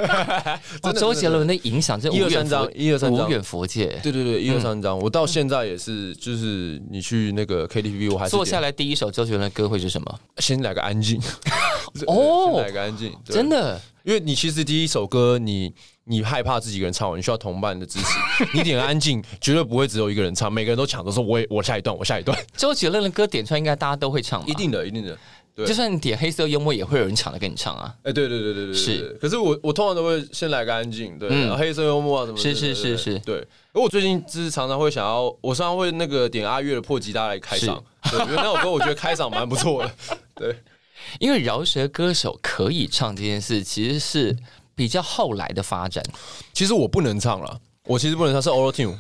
[0.94, 3.86] 周杰伦的影响，这一二三章，一二三章，无远佛界。
[4.02, 10.20] 对对对，一二三章，我到现在也是，就是你去那个 KTV，我还是坐下来第一首周杰伦的歌会是什么？
[10.36, 11.18] 先来个安静。
[12.06, 15.72] 哦，来个安静，真的，因为你其实第一首歌你。
[16.08, 18.18] 你害怕自己一个人唱完，你需要同伴的支持。
[18.54, 22.38] 你点安静，绝对不会只有一个人唱，每个人都抢着说：“我我下一段，我下一段。
[22.56, 24.46] ”周杰伦的歌点出来，应该大家都会唱。
[24.46, 25.18] 一定的，一定的。
[25.56, 27.92] 对就算你点黑色幽默，也会有人抢着跟你唱啊。
[28.02, 29.18] 哎，对对对对对，是。
[29.20, 32.38] 可是我我通常都会先来个安静，对，黑色幽默啊什么。
[32.38, 33.38] 是是是是，对。
[33.72, 37.82] 而我最近就是常常会想要，我常常会那个点阿月的破吉他来开场。
[38.10, 39.90] 对，因为那首歌我觉得开场蛮不错的。
[40.34, 40.54] 对，
[41.18, 44.36] 因为饶舌歌手可以唱这件事，其实是。
[44.76, 46.04] 比较后来的发展，
[46.52, 48.94] 其实我不能唱了，我其实不能唱，是 Auto Tune，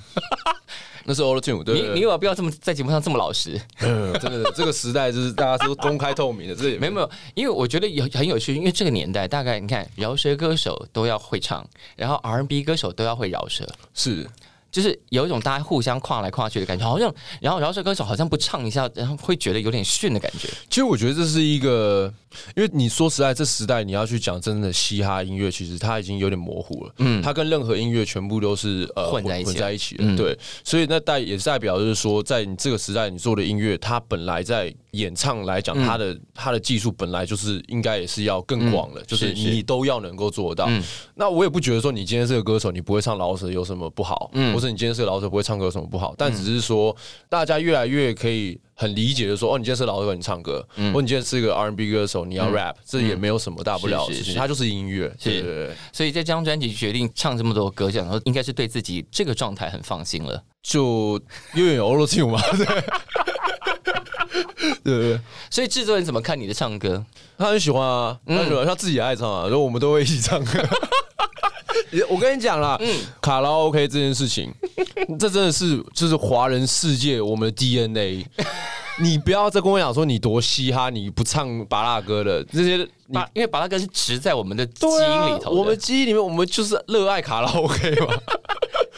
[1.04, 1.62] 那是 Auto Tune。
[1.62, 3.60] 对你你有必要这么在节目上这么老实？
[3.80, 14.26] 嗯真的，这个时代就是大家都公开透明的，这也没有没有，因为我觉得有很有趣，因为这个年代大概你看饶舌歌手都要会唱，然后 R&B 歌手都要会饶舌，是。
[14.76, 17.10] 就是有一种大家互相跨来跨去的感觉，好像
[17.40, 20.46] 然后饶舌歌手好像不唱一下，然后会觉得有点逊的感觉。
[20.68, 22.12] 其实我觉得这是一个，
[22.54, 26.92] 因为你说实在，这时代你要去讲真正的嘻哈音乐，其实它已经有点模糊了。
[26.98, 29.96] 嗯，它跟任何音乐全部都是呃混在一起，混在一起。
[30.14, 40.68] 对，所以那代也是代表就是说，在你这个时代，你做的音乐，它本来在演唱来讲，他的他的技术本来就是应该也是要更广了，就是你都要能够做到。
[41.14, 46.14] 那我也不觉得说你今天是个歌手，你不会唱老舍有什么不好，嗯，或者你今天是个老手不会唱歌有什么不好？
[46.16, 46.94] 但只是说，
[47.28, 50.60] 大家越来越可以很理解的说，哦，你今天是老手，你唱歌；，
[50.92, 55.14] 或你今天是一个 R&B 歌手，你要 rap，这也没有什么大不了的事情，它就是音乐。
[55.22, 55.70] 对。
[55.92, 60.42] 所以在这张专辑决定唱这么多歌，想说应该是对自己这个状态很放心了。
[60.62, 61.20] 就
[61.54, 62.66] 因为有 Auto Tune 嘛，对
[64.84, 65.20] 对。
[65.50, 67.04] 所以制作人怎么看你的唱歌？
[67.38, 70.62] 他很喜欢啊，他喜欢，他自己也爱唱啊，然后我们都会一起唱 歌。
[72.08, 72.78] 我跟你讲啦，
[73.20, 74.52] 卡拉 OK 这件事情，
[75.18, 78.26] 这真的是就是华人世界我们的 DNA。
[78.98, 82.76] 你不要再跟我讲说你多嘻哈，你不唱巴拉歌的这些，
[83.08, 85.50] 你因为巴拉歌是植在我们的基因里头。
[85.50, 88.14] 我们基因里面，我们就是热爱卡拉 OK 嘛。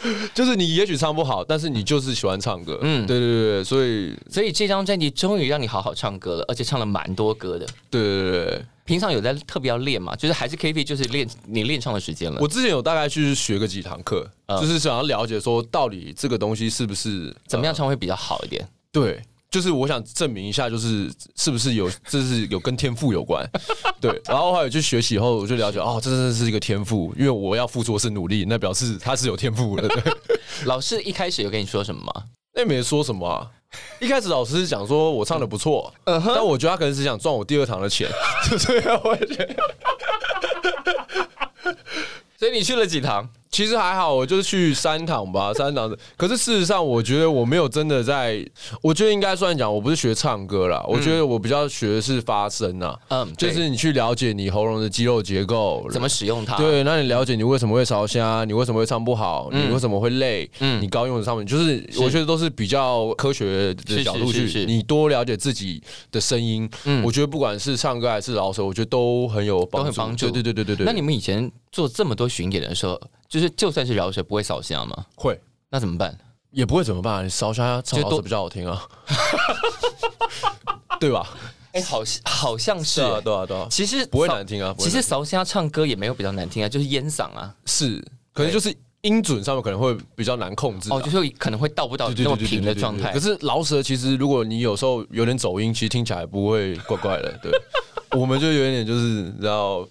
[0.33, 2.77] 就是你也许唱不好，但是你就是喜欢唱歌。
[2.81, 7.65] 嗯，对对对，所以所以这张专辑终于让你好好唱歌了，而且唱了蛮多歌的。
[7.89, 8.65] 对对对。
[8.85, 10.15] 平常有在特别要练嘛？
[10.15, 12.39] 就是还是 K P，就是练你练唱的时间了。
[12.41, 14.27] 我之前有大概去学个几堂课，
[14.59, 18.67] 就是想要了解说到底这个东西是不是怎么样唱会比较好一点。
[18.91, 23.43] 对，就是我想证明一下，就是是不是有这是有跟天赋有关。
[23.99, 29.89] 对，然后还有去学习以后，我就了解哦，这真的是一个天赋，因为我要付出的是努力，那表示他是有天赋的。
[30.65, 32.23] 老师一开始有跟你说什么吗？
[32.53, 33.47] 那没说什么啊。
[33.99, 38.09] 一开始老师是讲说我唱的不错，但我觉得他可能是想赚我第二堂的钱，
[38.57, 39.55] 所以我觉得。
[42.37, 43.29] 所以你去了几堂？
[43.51, 45.95] 其其实还好，我就是去三堂吧， 三堂。
[46.17, 48.43] 可是事实上，我觉得我没有真的在，
[48.81, 56.57] 我觉得应该算讲，我不是学唱歌啦，我觉得我比较学的是发声啊，嗯，就是你去了解你喉咙的肌肉结构，怎么使用它。
[56.57, 65.79] 对，那你了解你为什么会烧瞎，你为什么会唱不好，你为什么会累，嗯，你高用的上面，就是我觉得都是比较科学的角度去，你多了解自己
[66.11, 70.85] 的声音，嗯，我觉得不管是唱歌还是老手，我觉得都很有帮助，对对对对对对。
[70.87, 75.05] 那你们以前做这么多巡演的时候，就是就算是饶舌不会扫瞎吗？
[75.15, 76.17] 会，那怎么办？
[76.51, 77.23] 也不会怎么办？
[77.23, 78.81] 你烧瞎唱饶舌比较好听啊，
[80.99, 81.27] 对吧？
[81.73, 83.67] 哎，好像好像是，对啊对啊。
[83.69, 93.13] 其实不会难听啊，其实烧瞎唱歌也没有比较难听啊，就是烟嗓啊，是，可能就是音准上面可能会比较难控制，哦，就是可能会到不到那么平的状态。
[93.13, 97.51] 可是饶舌其实如果你有时候有点走音，其实听起来不会怪怪的，对。
[98.19, 99.87] 我们就有一点就是然后。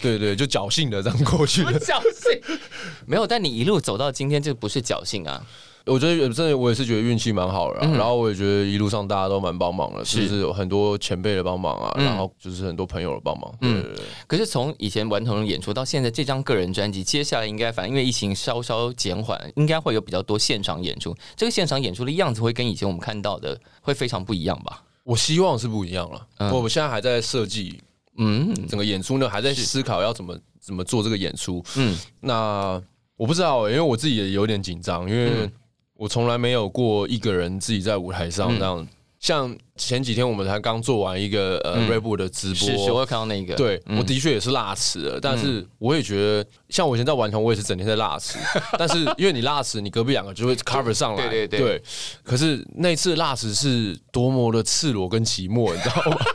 [0.00, 1.78] 对对，就侥幸的这样过去的。
[1.80, 2.58] 侥幸
[3.06, 5.44] 没有，但你一路走到今天，这不是侥幸啊！
[5.86, 7.80] 我觉得真的，我也是觉得运气蛮好的。
[7.92, 13.50] 然后我也觉得一路上大家都蛮帮忙的，是就是有很多前辈的帮忙啊，然后就是很多朋友的帮忙。
[13.62, 13.82] 嗯，
[14.26, 21.16] 可是从以前顽童的演出到现在这张个人专辑，接下来应该反正因为疫情稍稍减缓，应该会有比较多现场演出。
[21.34, 24.84] 这个现场演出的样子会跟以前我们看到的会非常不一样吧？
[25.04, 26.26] 我希望是不一样了。
[26.52, 27.80] 我我现在还在设计。
[28.18, 31.64] 嗯，整个演出呢还在思考要怎么怎么做这个演出。
[31.76, 32.80] 嗯，那
[33.16, 35.50] 我不知道，因为我自己也有点紧张，因为
[35.94, 38.86] 我从来没有过一个人自己在舞台上这样。
[39.18, 43.54] 像前几天我们才刚做完一个呃 r e b 的直播，是是，我看到那个。
[43.54, 48.38] 对，我的确也是辣词了，但是我也觉得，像我以前在顽童，我也是整天在辣词。
[48.76, 51.28] 但是因为你辣词，你隔壁两个就会 cover 上来。
[51.28, 51.82] 对对对。
[52.22, 56.18] 可是那次辣词是多么的赤裸跟寂寞，你知道吗？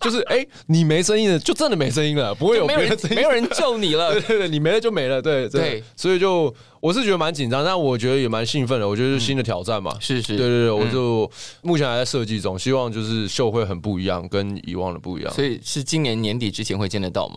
[0.00, 4.12] 就是哎，你没声音了，就真的没声音了，不会有别人，没有人救你了。
[4.14, 5.20] 对对对，你没了就没了。
[5.20, 8.88] 对对，所以就我是觉得蛮紧张，但我觉得也蛮兴奋的。
[8.88, 9.92] 我觉得是新的挑战嘛。
[9.98, 11.28] 是是，对对对，我就
[11.62, 15.32] 目前还在设计中，希望就是秀会很不一样，跟以往的不一样。
[15.32, 17.36] 所以是今年年底之前会见得到吗？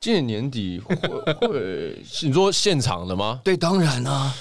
[0.00, 0.96] 今年年底会
[1.46, 1.98] 会？
[2.22, 3.40] 你说现场的吗？
[3.44, 4.34] 对，当然啊，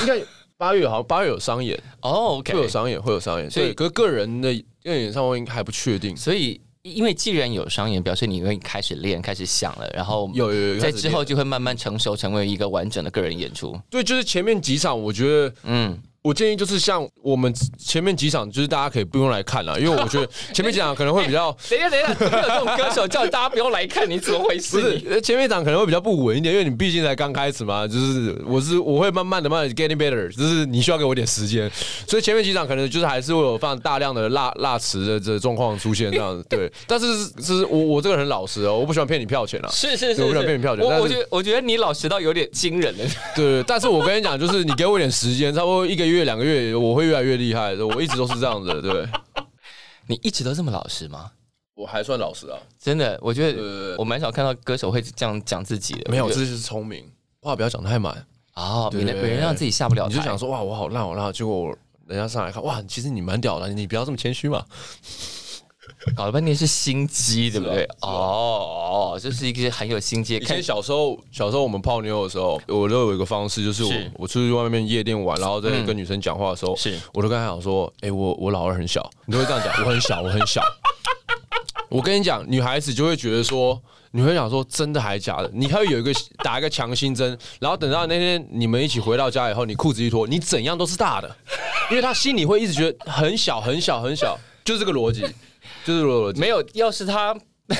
[0.00, 0.20] 应该
[0.58, 3.50] 八月好像八月有商演哦，OK，会有商演，会有商演。
[3.50, 6.60] 所以，可个人的演唱会应该还不确定，所以。
[6.82, 13.78] 因为既然有商演，表示你会开始练，开始想了，然后有有在之后就会慢慢成熟，成为一个完整的个人演出。
[13.90, 16.02] 对，就是前面几场，我觉得，嗯。
[16.22, 21.50] 我建议就是像我们前面几场，就是大家可以不用来看了，因为我觉得 前面几场可能会比较……
[21.70, 24.76] 等一下，等一下，有这种歌手叫大家不用来看，你怎么回事？
[25.00, 27.86] 不是前面场可能会比较不稳一点，因为你毕竟才刚开始嘛。
[27.88, 31.70] 就是我是我会慢慢的、慢慢 getting better，就是你需要给我点时间。
[32.06, 36.44] 所以前面几场可能就是还是会有放大量的辣辣词的这状况出现这样子。
[36.50, 37.06] 对， 但是
[37.42, 39.70] 是我我这个人很老实哦，我不喜欢骗你票钱了。
[39.72, 40.84] 是是是，我不喜欢骗你票钱。
[40.84, 43.04] 我我觉得我觉得你老实到有点惊人了。
[43.34, 46.94] 对，但是我跟你讲，就是你给我一点时间，差不多一个月、两个月，我。
[46.94, 49.08] 会越来越厉害，我一直都是这样子，对。
[50.06, 51.30] 你一直都这么老实吗？
[51.74, 56.10] 我还算老实啊，真的，我觉得我蛮少看到歌手会这样讲自己的。
[56.10, 60.08] 没有，这就是聪明，话不要讲太满啊，免得别人让自己下不了台。
[60.10, 61.74] 你就想说哇，我好烂，好烂，结果
[62.06, 64.62] 人家上来看，哇，其实你蛮屌的，你不要这么谦虚嘛。
[66.16, 67.84] 搞了半天是心机，对不对？
[68.00, 70.36] 哦哦，这是一个很有心机。
[70.36, 80.62] 以前小时候，小时候我们泡妞的时候，我都有一个方式，就是我我出去外面夜店玩，然后在跟女生讲话的时候，是我都跟她讲说：“哎，我我老二很小。”你都会这样讲，我很小，我很小。
[81.88, 83.80] 我跟你讲，女孩子就会觉得说，
[84.12, 85.50] 你会想说，真的还是假的？
[85.52, 91.36] 你还会有一个打一个强心针，然后等到那天你们一起回到家以后，你裤子一脱，你怎样都是大的，
[91.90, 95.24] 因为她心里会一直觉得很小很小很小，就是这个逻辑。
[95.84, 96.04] 就是
[96.38, 97.36] 没有，要是他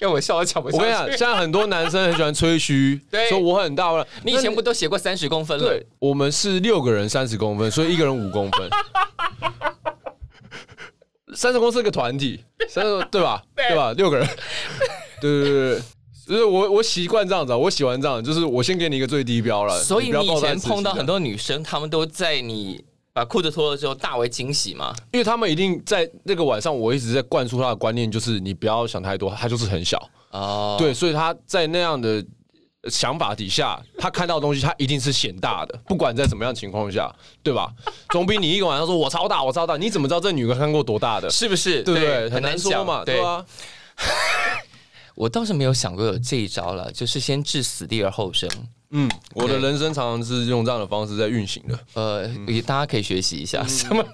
[0.00, 4.06] 要我笑，我讲不下我跟你讲，现在很多男生很喜欢吹嘘， 说我很大了。
[4.22, 5.64] 你以前不都写过三十公分了？
[5.64, 8.68] 对，我们是六个人三十公分，所以一个人五公分。
[11.34, 13.42] 三十公是个团体，三十对吧？
[13.56, 13.92] 对吧？
[13.92, 14.28] 六个人，
[15.20, 15.82] 对对对对，
[16.28, 19.80] 就是我我习惯这样子，我喜欢这样，就是我先给你一个最低标了。
[19.82, 22.84] 所以你以前碰到很多女生，她们都在你。
[23.14, 24.92] 把裤子脱了之后，大为惊喜嘛？
[25.12, 30.74] 因为他们一定在那个晚上，我一直在灌输他的观念，就是你不要想太多，他就是很小哦。
[30.76, 32.22] 对，所以他在那样的
[32.90, 37.08] 想法底下，他看到的东西，他一定是显大的，不管在什么样情况下，
[37.40, 37.70] 对吧？
[38.10, 41.30] 总比你一个晚上说我超大，我超大，你怎么知道这女的看过多大的？
[41.30, 41.84] 是不是？
[41.84, 42.28] 对不对？
[42.30, 43.46] 很难说嘛，对吧？
[45.14, 48.48] 我倒是没有想过有这一招了，就是先置死地而后生。
[48.90, 51.78] 嗯，我的人生常常是用这样的方式在运行的。
[51.94, 54.04] 呃，也大家可以学习一下什么。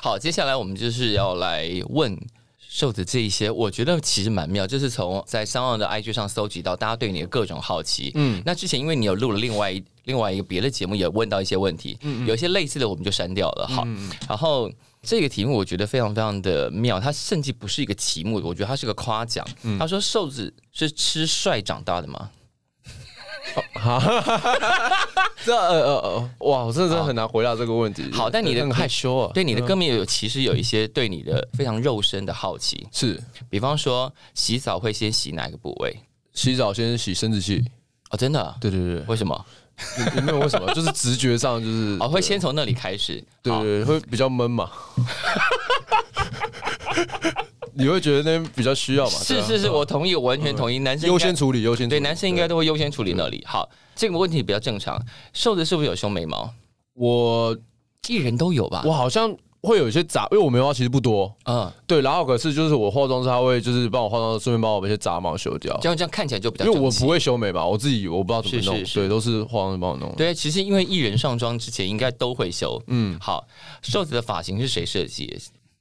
[0.00, 2.18] 好，接下来我们就是要来问
[2.58, 8.10] 瘦子这一些，我觉得其实蛮妙，就是从在商岸的 IG 上搜集到大家对你的各种好奇。
[8.14, 13.68] 嗯，那之前因为你有录了另外一另外一个别的节目，也问到一些问题，嗯，有一些类似的我们就删掉了。
[13.68, 13.86] 好，
[14.26, 14.70] 然后
[15.04, 19.46] 这个题目我觉得非常非常的妙，它甚至不是一个题目，我觉得它是个夸奖。
[19.78, 22.30] 他说：“瘦子是吃帅长大的吗？”
[23.74, 24.00] 好，
[25.44, 28.10] 这呃呃呃，哇，我真的真的很难回答这个问题。
[28.10, 29.30] 好，但你的很害羞啊。
[29.34, 35.94] 对你的歌迷有其实有一些对你的非常肉身的好奇，是，比方说洗澡会先洗哪个部位？
[36.32, 37.62] 洗澡先洗生殖器
[38.10, 38.56] 哦，真的？
[38.60, 39.44] 对对对，为什么？
[40.22, 44.70] 没有为什么，就是直觉上就是哦，会先从那里开始，对对，会比较闷嘛。
[47.76, 49.18] 你会觉得那边比较需要嘛？
[49.18, 50.78] 是是是，我同意，我完全同意。
[50.78, 53.42] 男生优先处理，优先对男生应该都会优先处理那里。
[53.44, 54.96] 好，这个问题比较正常。
[55.32, 56.48] 瘦子是不是有胸眉毛？
[56.92, 57.58] 我
[58.06, 58.82] 艺人都有吧？
[58.84, 61.34] 我好像会有一些杂，因为我眉毛其实不多。
[61.46, 62.00] 嗯，对。
[62.02, 65.76] 然后可是就是我化妆师他会就是帮我化妆，顺便帮我把一些杂毛修掉。
[65.80, 66.66] 这样这样看起来就比较。
[66.66, 70.14] 因为我不会修眉毛，我自己我不知道怎么弄，对，都是化妆师帮我弄。
[70.16, 72.80] 对，其实因为艺人上妆之前应该都会修。
[72.88, 73.46] 嗯，好。
[73.82, 75.36] 瘦子的发型是谁设计？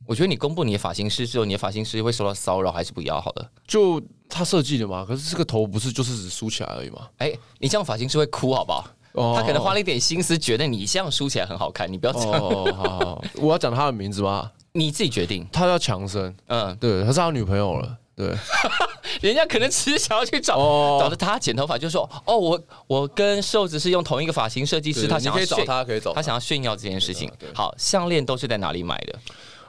[0.06, 3.50] 我觉得你公布你的发型师之后，你的发型师会受到骚扰还是不要好了？
[3.66, 7.08] 就他设计的嘛，可是这个头不是就是只梳起来而已吗？
[7.20, 8.86] 哎，你这样发型师会哭好不好？
[9.14, 12.40] 他可能花了一点心思，觉得你这样梳起来很好看，你不要这样。
[12.76, 14.52] 好，我要讲他的名字吗？
[14.72, 15.48] 你自己决定。
[15.52, 18.36] 他叫强森，嗯，对，他是他女朋友了，对。
[19.22, 27.32] 人家可能只是想要去找找着他剪头发，就说哦，我我跟瘦子是用同一个发型设计师，他想要找他可以找他想要炫耀这件事情。
[27.54, 29.20] 好，项链都是在哪里买的？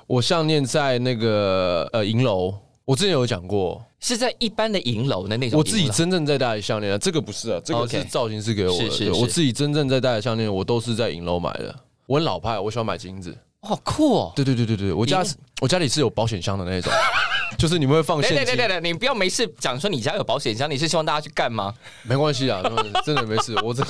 [0.07, 2.55] 我项链在那个呃银楼，
[2.85, 5.59] 我之前有讲过，是在一般的银楼的那种。
[5.59, 9.13] 我自己真正在戴的项链啊，这个不是啊，这个是造型师给我的。
[9.19, 11.75] 我自己真正在戴的项链，我都是在银楼买的。
[12.07, 14.33] 我很老派，我喜欢买金子，好酷哦！
[14.37, 15.25] 对对对对对，我家
[15.63, 16.93] 我家里是有保险箱的那种，
[17.57, 18.45] 就是你们会放现金。
[18.45, 21.73] 对对对对，你不要没事讲说你家有保险箱，你是希望大家去干吗？
[22.03, 22.63] 没关系啊，
[23.07, 23.59] 真的没事。
[23.63, 23.83] 我这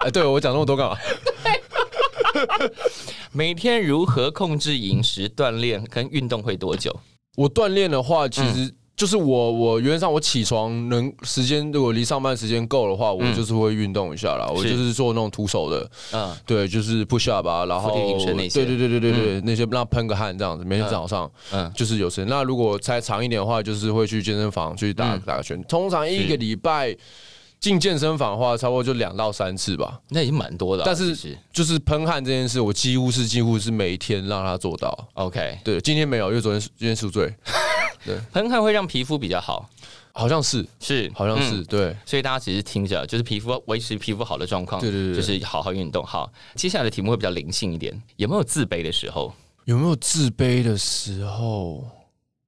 [0.00, 0.98] 哎，对我讲那么多干嘛？
[3.32, 6.94] 每天如何控制饮食、锻炼跟运动会多久？
[7.36, 14.46] 我锻炼的话，其实就是我我原则上我起床能时间，如果离上班时间够的话，我就是会运动一下啦。
[14.54, 20.64] 我就是做那种徒手的，嗯，对，就是 push up 吧，然后对对对对对对，那些让喷个汗这样子。
[20.64, 22.26] 每天早上，嗯，就是有时间。
[22.28, 25.62] 那如果再长一点的话，就是会去健身房去打打个拳。
[25.64, 26.96] 通常一个礼拜。
[27.62, 30.82] 进健身房的话，差不多就两到三次吧，那已经蛮多的。
[30.84, 31.16] 但是
[31.52, 35.08] 就是喷汗这件事，我几乎是几乎是每天让他做到。
[35.14, 37.32] OK，对，今天没有，因为昨天今天宿醉。
[38.04, 39.70] 对，喷汗会让皮肤比较好，
[40.12, 41.96] 好像是是，好像是对。
[42.04, 46.04] 所以大家只是听着，就是皮肤维持皮肤好的状况，对对对，就是好好运动。
[46.04, 49.32] 好，接下来的题目会比较灵性一点，有没有自卑的时候？
[49.66, 51.84] 有没有自卑的时候？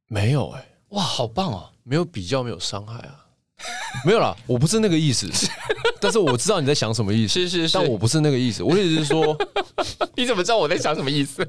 [0.08, 1.70] 没有哎，哇，好棒哦！
[1.84, 3.23] 没有比较，没有伤害啊。
[4.04, 5.28] 没有啦，我不是那个意思，
[6.00, 7.34] 但是我知道你在想什么意思。
[7.34, 8.62] 是是是，但我不是那个意思。
[8.62, 9.36] 我的意思是说，
[10.16, 11.46] 你怎么知道我在想什么意思？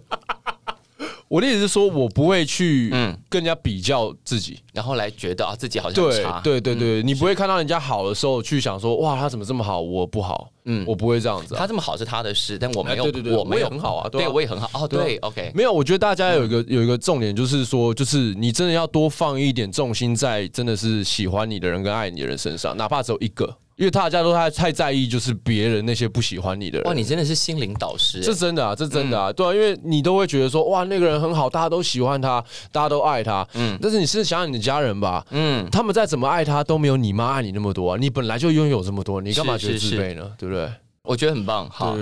[1.27, 6.39] 我的意思是说，我不会去嗯跟人家比较自己，然后来觉得啊自己好像差。
[6.41, 10.49] 对对对，你不会看到人家好的时候去想说哇他怎么这么好，我不好。
[10.67, 11.53] 嗯，我不会这样子。
[11.53, 13.03] 他这么好是他的事，但我没有。
[13.03, 14.09] 对对对，我没有很好啊。
[14.09, 14.67] 对，我也很好。
[14.73, 15.51] 哦，对，OK。
[15.53, 23.55] 没有，我觉得大家有一个有一个重点，就是说，就是你真的要多放一点重心在真的是喜欢你的人跟爱你的人身上，哪怕只有一个。
[23.75, 26.87] 因为大家都太太在意，就是别人那些不喜欢你的人。
[26.87, 33.77] 哇，你真的是心灵导师，这真的啊，这真的啊，对啊，因为你都会觉得说，哇，那个人很好，大家都喜欢他，大家都爱他，嗯。
[33.81, 37.97] 但是你是想想你的家人吧，嗯，他们再怎么爱他，都没有你妈爱你那么多啊。
[37.99, 40.31] 你本来就拥有这么多，你干嘛觉得自卑呢？
[40.37, 40.71] 对不对？
[41.03, 41.69] 我觉得很棒。
[41.69, 41.97] 好，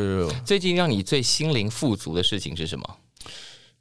[0.45, 2.85] 最近让你最心灵富足的事情是什么？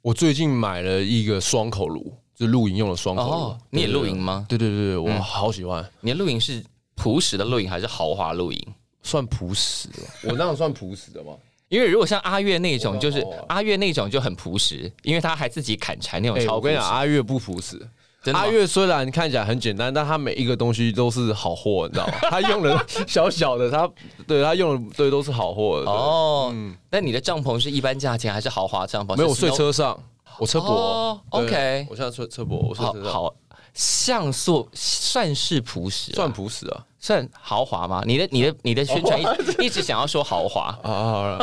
[0.01, 3.55] 我最近买了一个双口炉，就露营用的双口炉。
[3.69, 4.47] 你也露营吗？
[4.49, 5.87] 对对对，我好喜欢。
[6.01, 6.63] 你的露营是？
[6.95, 8.73] 朴实的露营还是豪华露营？
[9.01, 11.33] 算朴实的， 我那种算朴实的吗？
[11.69, 16.39] 因为如果像阿月那种，就是阿月那种就很朴实，因为他还自己砍柴那种。
[16.45, 16.55] 超。
[16.55, 17.81] 我跟你讲，阿月不朴实。
[18.31, 22.13] 阿月虽然看起来很简单，但他每一个东西都是好货，你知道吗？
[22.31, 23.89] 他用的 小小的，他
[24.25, 25.83] 对他用的对都是好货。
[25.85, 26.73] 哦，嗯。
[26.89, 29.17] 那你的帐篷是一般价钱还是豪华帐篷？
[29.17, 30.01] 没有睡车上，
[30.39, 31.19] 我车泊。
[31.31, 33.11] OK，我现在车车泊，我睡车上。
[33.11, 33.35] 好。
[33.73, 38.03] 像素算是朴实，算朴实啊，算豪华吗？
[38.05, 39.25] 你的、你的、你的宣传一
[39.65, 41.39] 一直想要说豪华啊，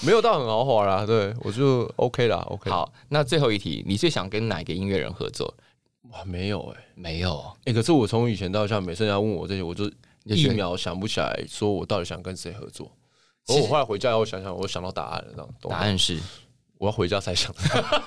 [0.00, 2.70] 没有到很豪华啦，对我就 OK 啦，OK。
[2.70, 5.52] 好，那最后一题，你最想跟哪个音乐人合作？
[6.10, 7.72] 哇，没有哎，没有哎。
[7.72, 9.84] 可是我从以前到现在，每次人家问我这些，我就
[10.24, 12.90] 一秒想不起来，说我到底想跟谁合作。
[13.48, 15.48] 我后来回家，我想想，我想到答案了，这样。
[15.68, 16.18] 答案是
[16.78, 17.54] 我要回家才想。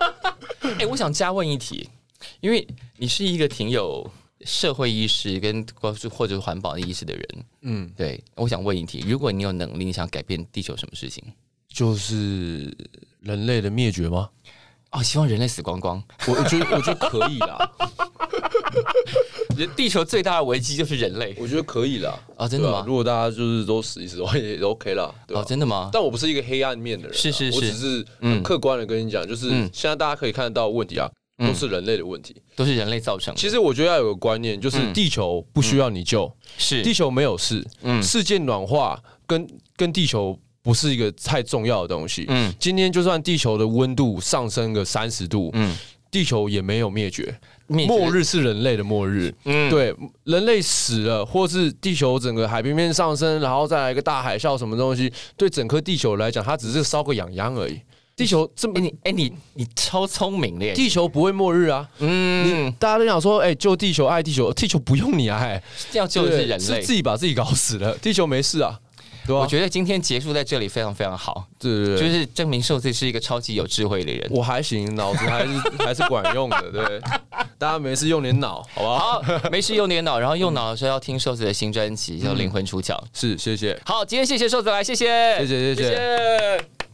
[0.80, 1.88] 哎，我想加问一题。
[2.40, 2.66] 因为
[2.98, 4.10] 你是一个挺有
[4.46, 7.26] 社会意识跟或或者环保意识的人。
[7.62, 11.24] 嗯，对，我想问一题：如果你有能力，你想改变地球什么事情？
[11.68, 12.76] 就是
[13.22, 14.30] 人类的灭绝吗？
[14.92, 16.02] 哦，希望人类死光光。
[16.28, 17.72] 我我觉得我觉得可以啦。
[19.76, 22.18] 地球最大的危机就是人类，我觉得可以啦。
[22.36, 22.84] 啊，真的吗？
[22.88, 25.14] 如果大家就是都死一死，我也 OK 了。
[25.30, 25.90] 哦，真的吗？
[25.94, 31.10] 但我不是一个黑暗面的人，是是是，我只是很客观的跟你讲，就是现在大家可以看得到问题啊，
[31.42, 33.40] 都是人类的问题，都是人类造成的。
[33.40, 37.66] 其实我觉得要有个观念，就是地球不需要你救，是地球没有事。
[37.82, 42.26] 嗯，世界暖化跟跟地球不是一个太重要的东西。
[42.28, 45.76] 嗯，今天就算地球的温度上升个三十度，嗯，
[46.10, 47.36] 地球也没有灭绝。
[47.68, 57.80] 末日是人类的末日，嗯，对，人类死了，或是地球整个海平面上升，然后再来一个大海啸，什么东西，对整颗地球来讲，它只是烧个痒痒而已。
[58.16, 65.62] 地球这么，你哎，你你超聪明的，地球不会末日啊，嗯，大家都想说，哎，救地球，爱地球，地球不用你啊，哎，
[65.94, 68.80] 要救的是人类，是自己把自己搞死了， 地球没事啊。
[69.28, 74.28] 我觉得今天结束在这里非常非常好，对对对，就是证明寿子是一个超级有智慧的人。
[74.32, 77.00] 我还行，脑子还是 还是管用的，对。
[77.58, 79.22] 大家没事用点脑，好不好？
[79.22, 82.98] 好，没事用点脑，然后用脑的时候要听瘦子的新专辑叫《灵魂出窍》。
[83.14, 83.80] 是，谢谢。
[83.86, 86.91] 好，今天谢谢瘦子来，谢谢，谢谢，谢谢。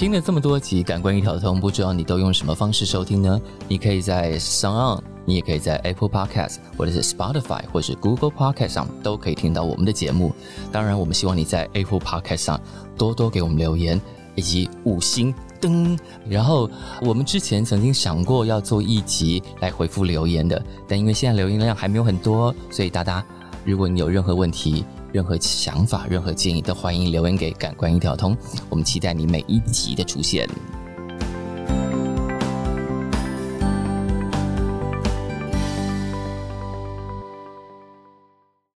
[0.00, 3.38] 听了这么多集《感官一条通》，不知道你都用什么方式收听呢？
[3.68, 10.32] 你可以在 Sound，你也可以在 Apple Podcast，或者是 Spotify，或者是 Google Podcast 上都可以听到我们的节目。
[10.72, 12.58] 当然，我们希望你在 Apple Podcast 上
[12.96, 14.00] 多多给我们留言
[14.36, 15.98] 以及五星灯。
[16.26, 16.70] 然后，
[17.02, 23.22] 我们之前曾经想过要做一集来回复留言的，但因为现在留言量还没有很多，所以大家，
[23.66, 24.82] 如果你有任何问题，
[25.12, 28.36] 任何想法任何建议都欢迎留言给感官一条通
[28.68, 30.48] 我们期待你每一集的出现。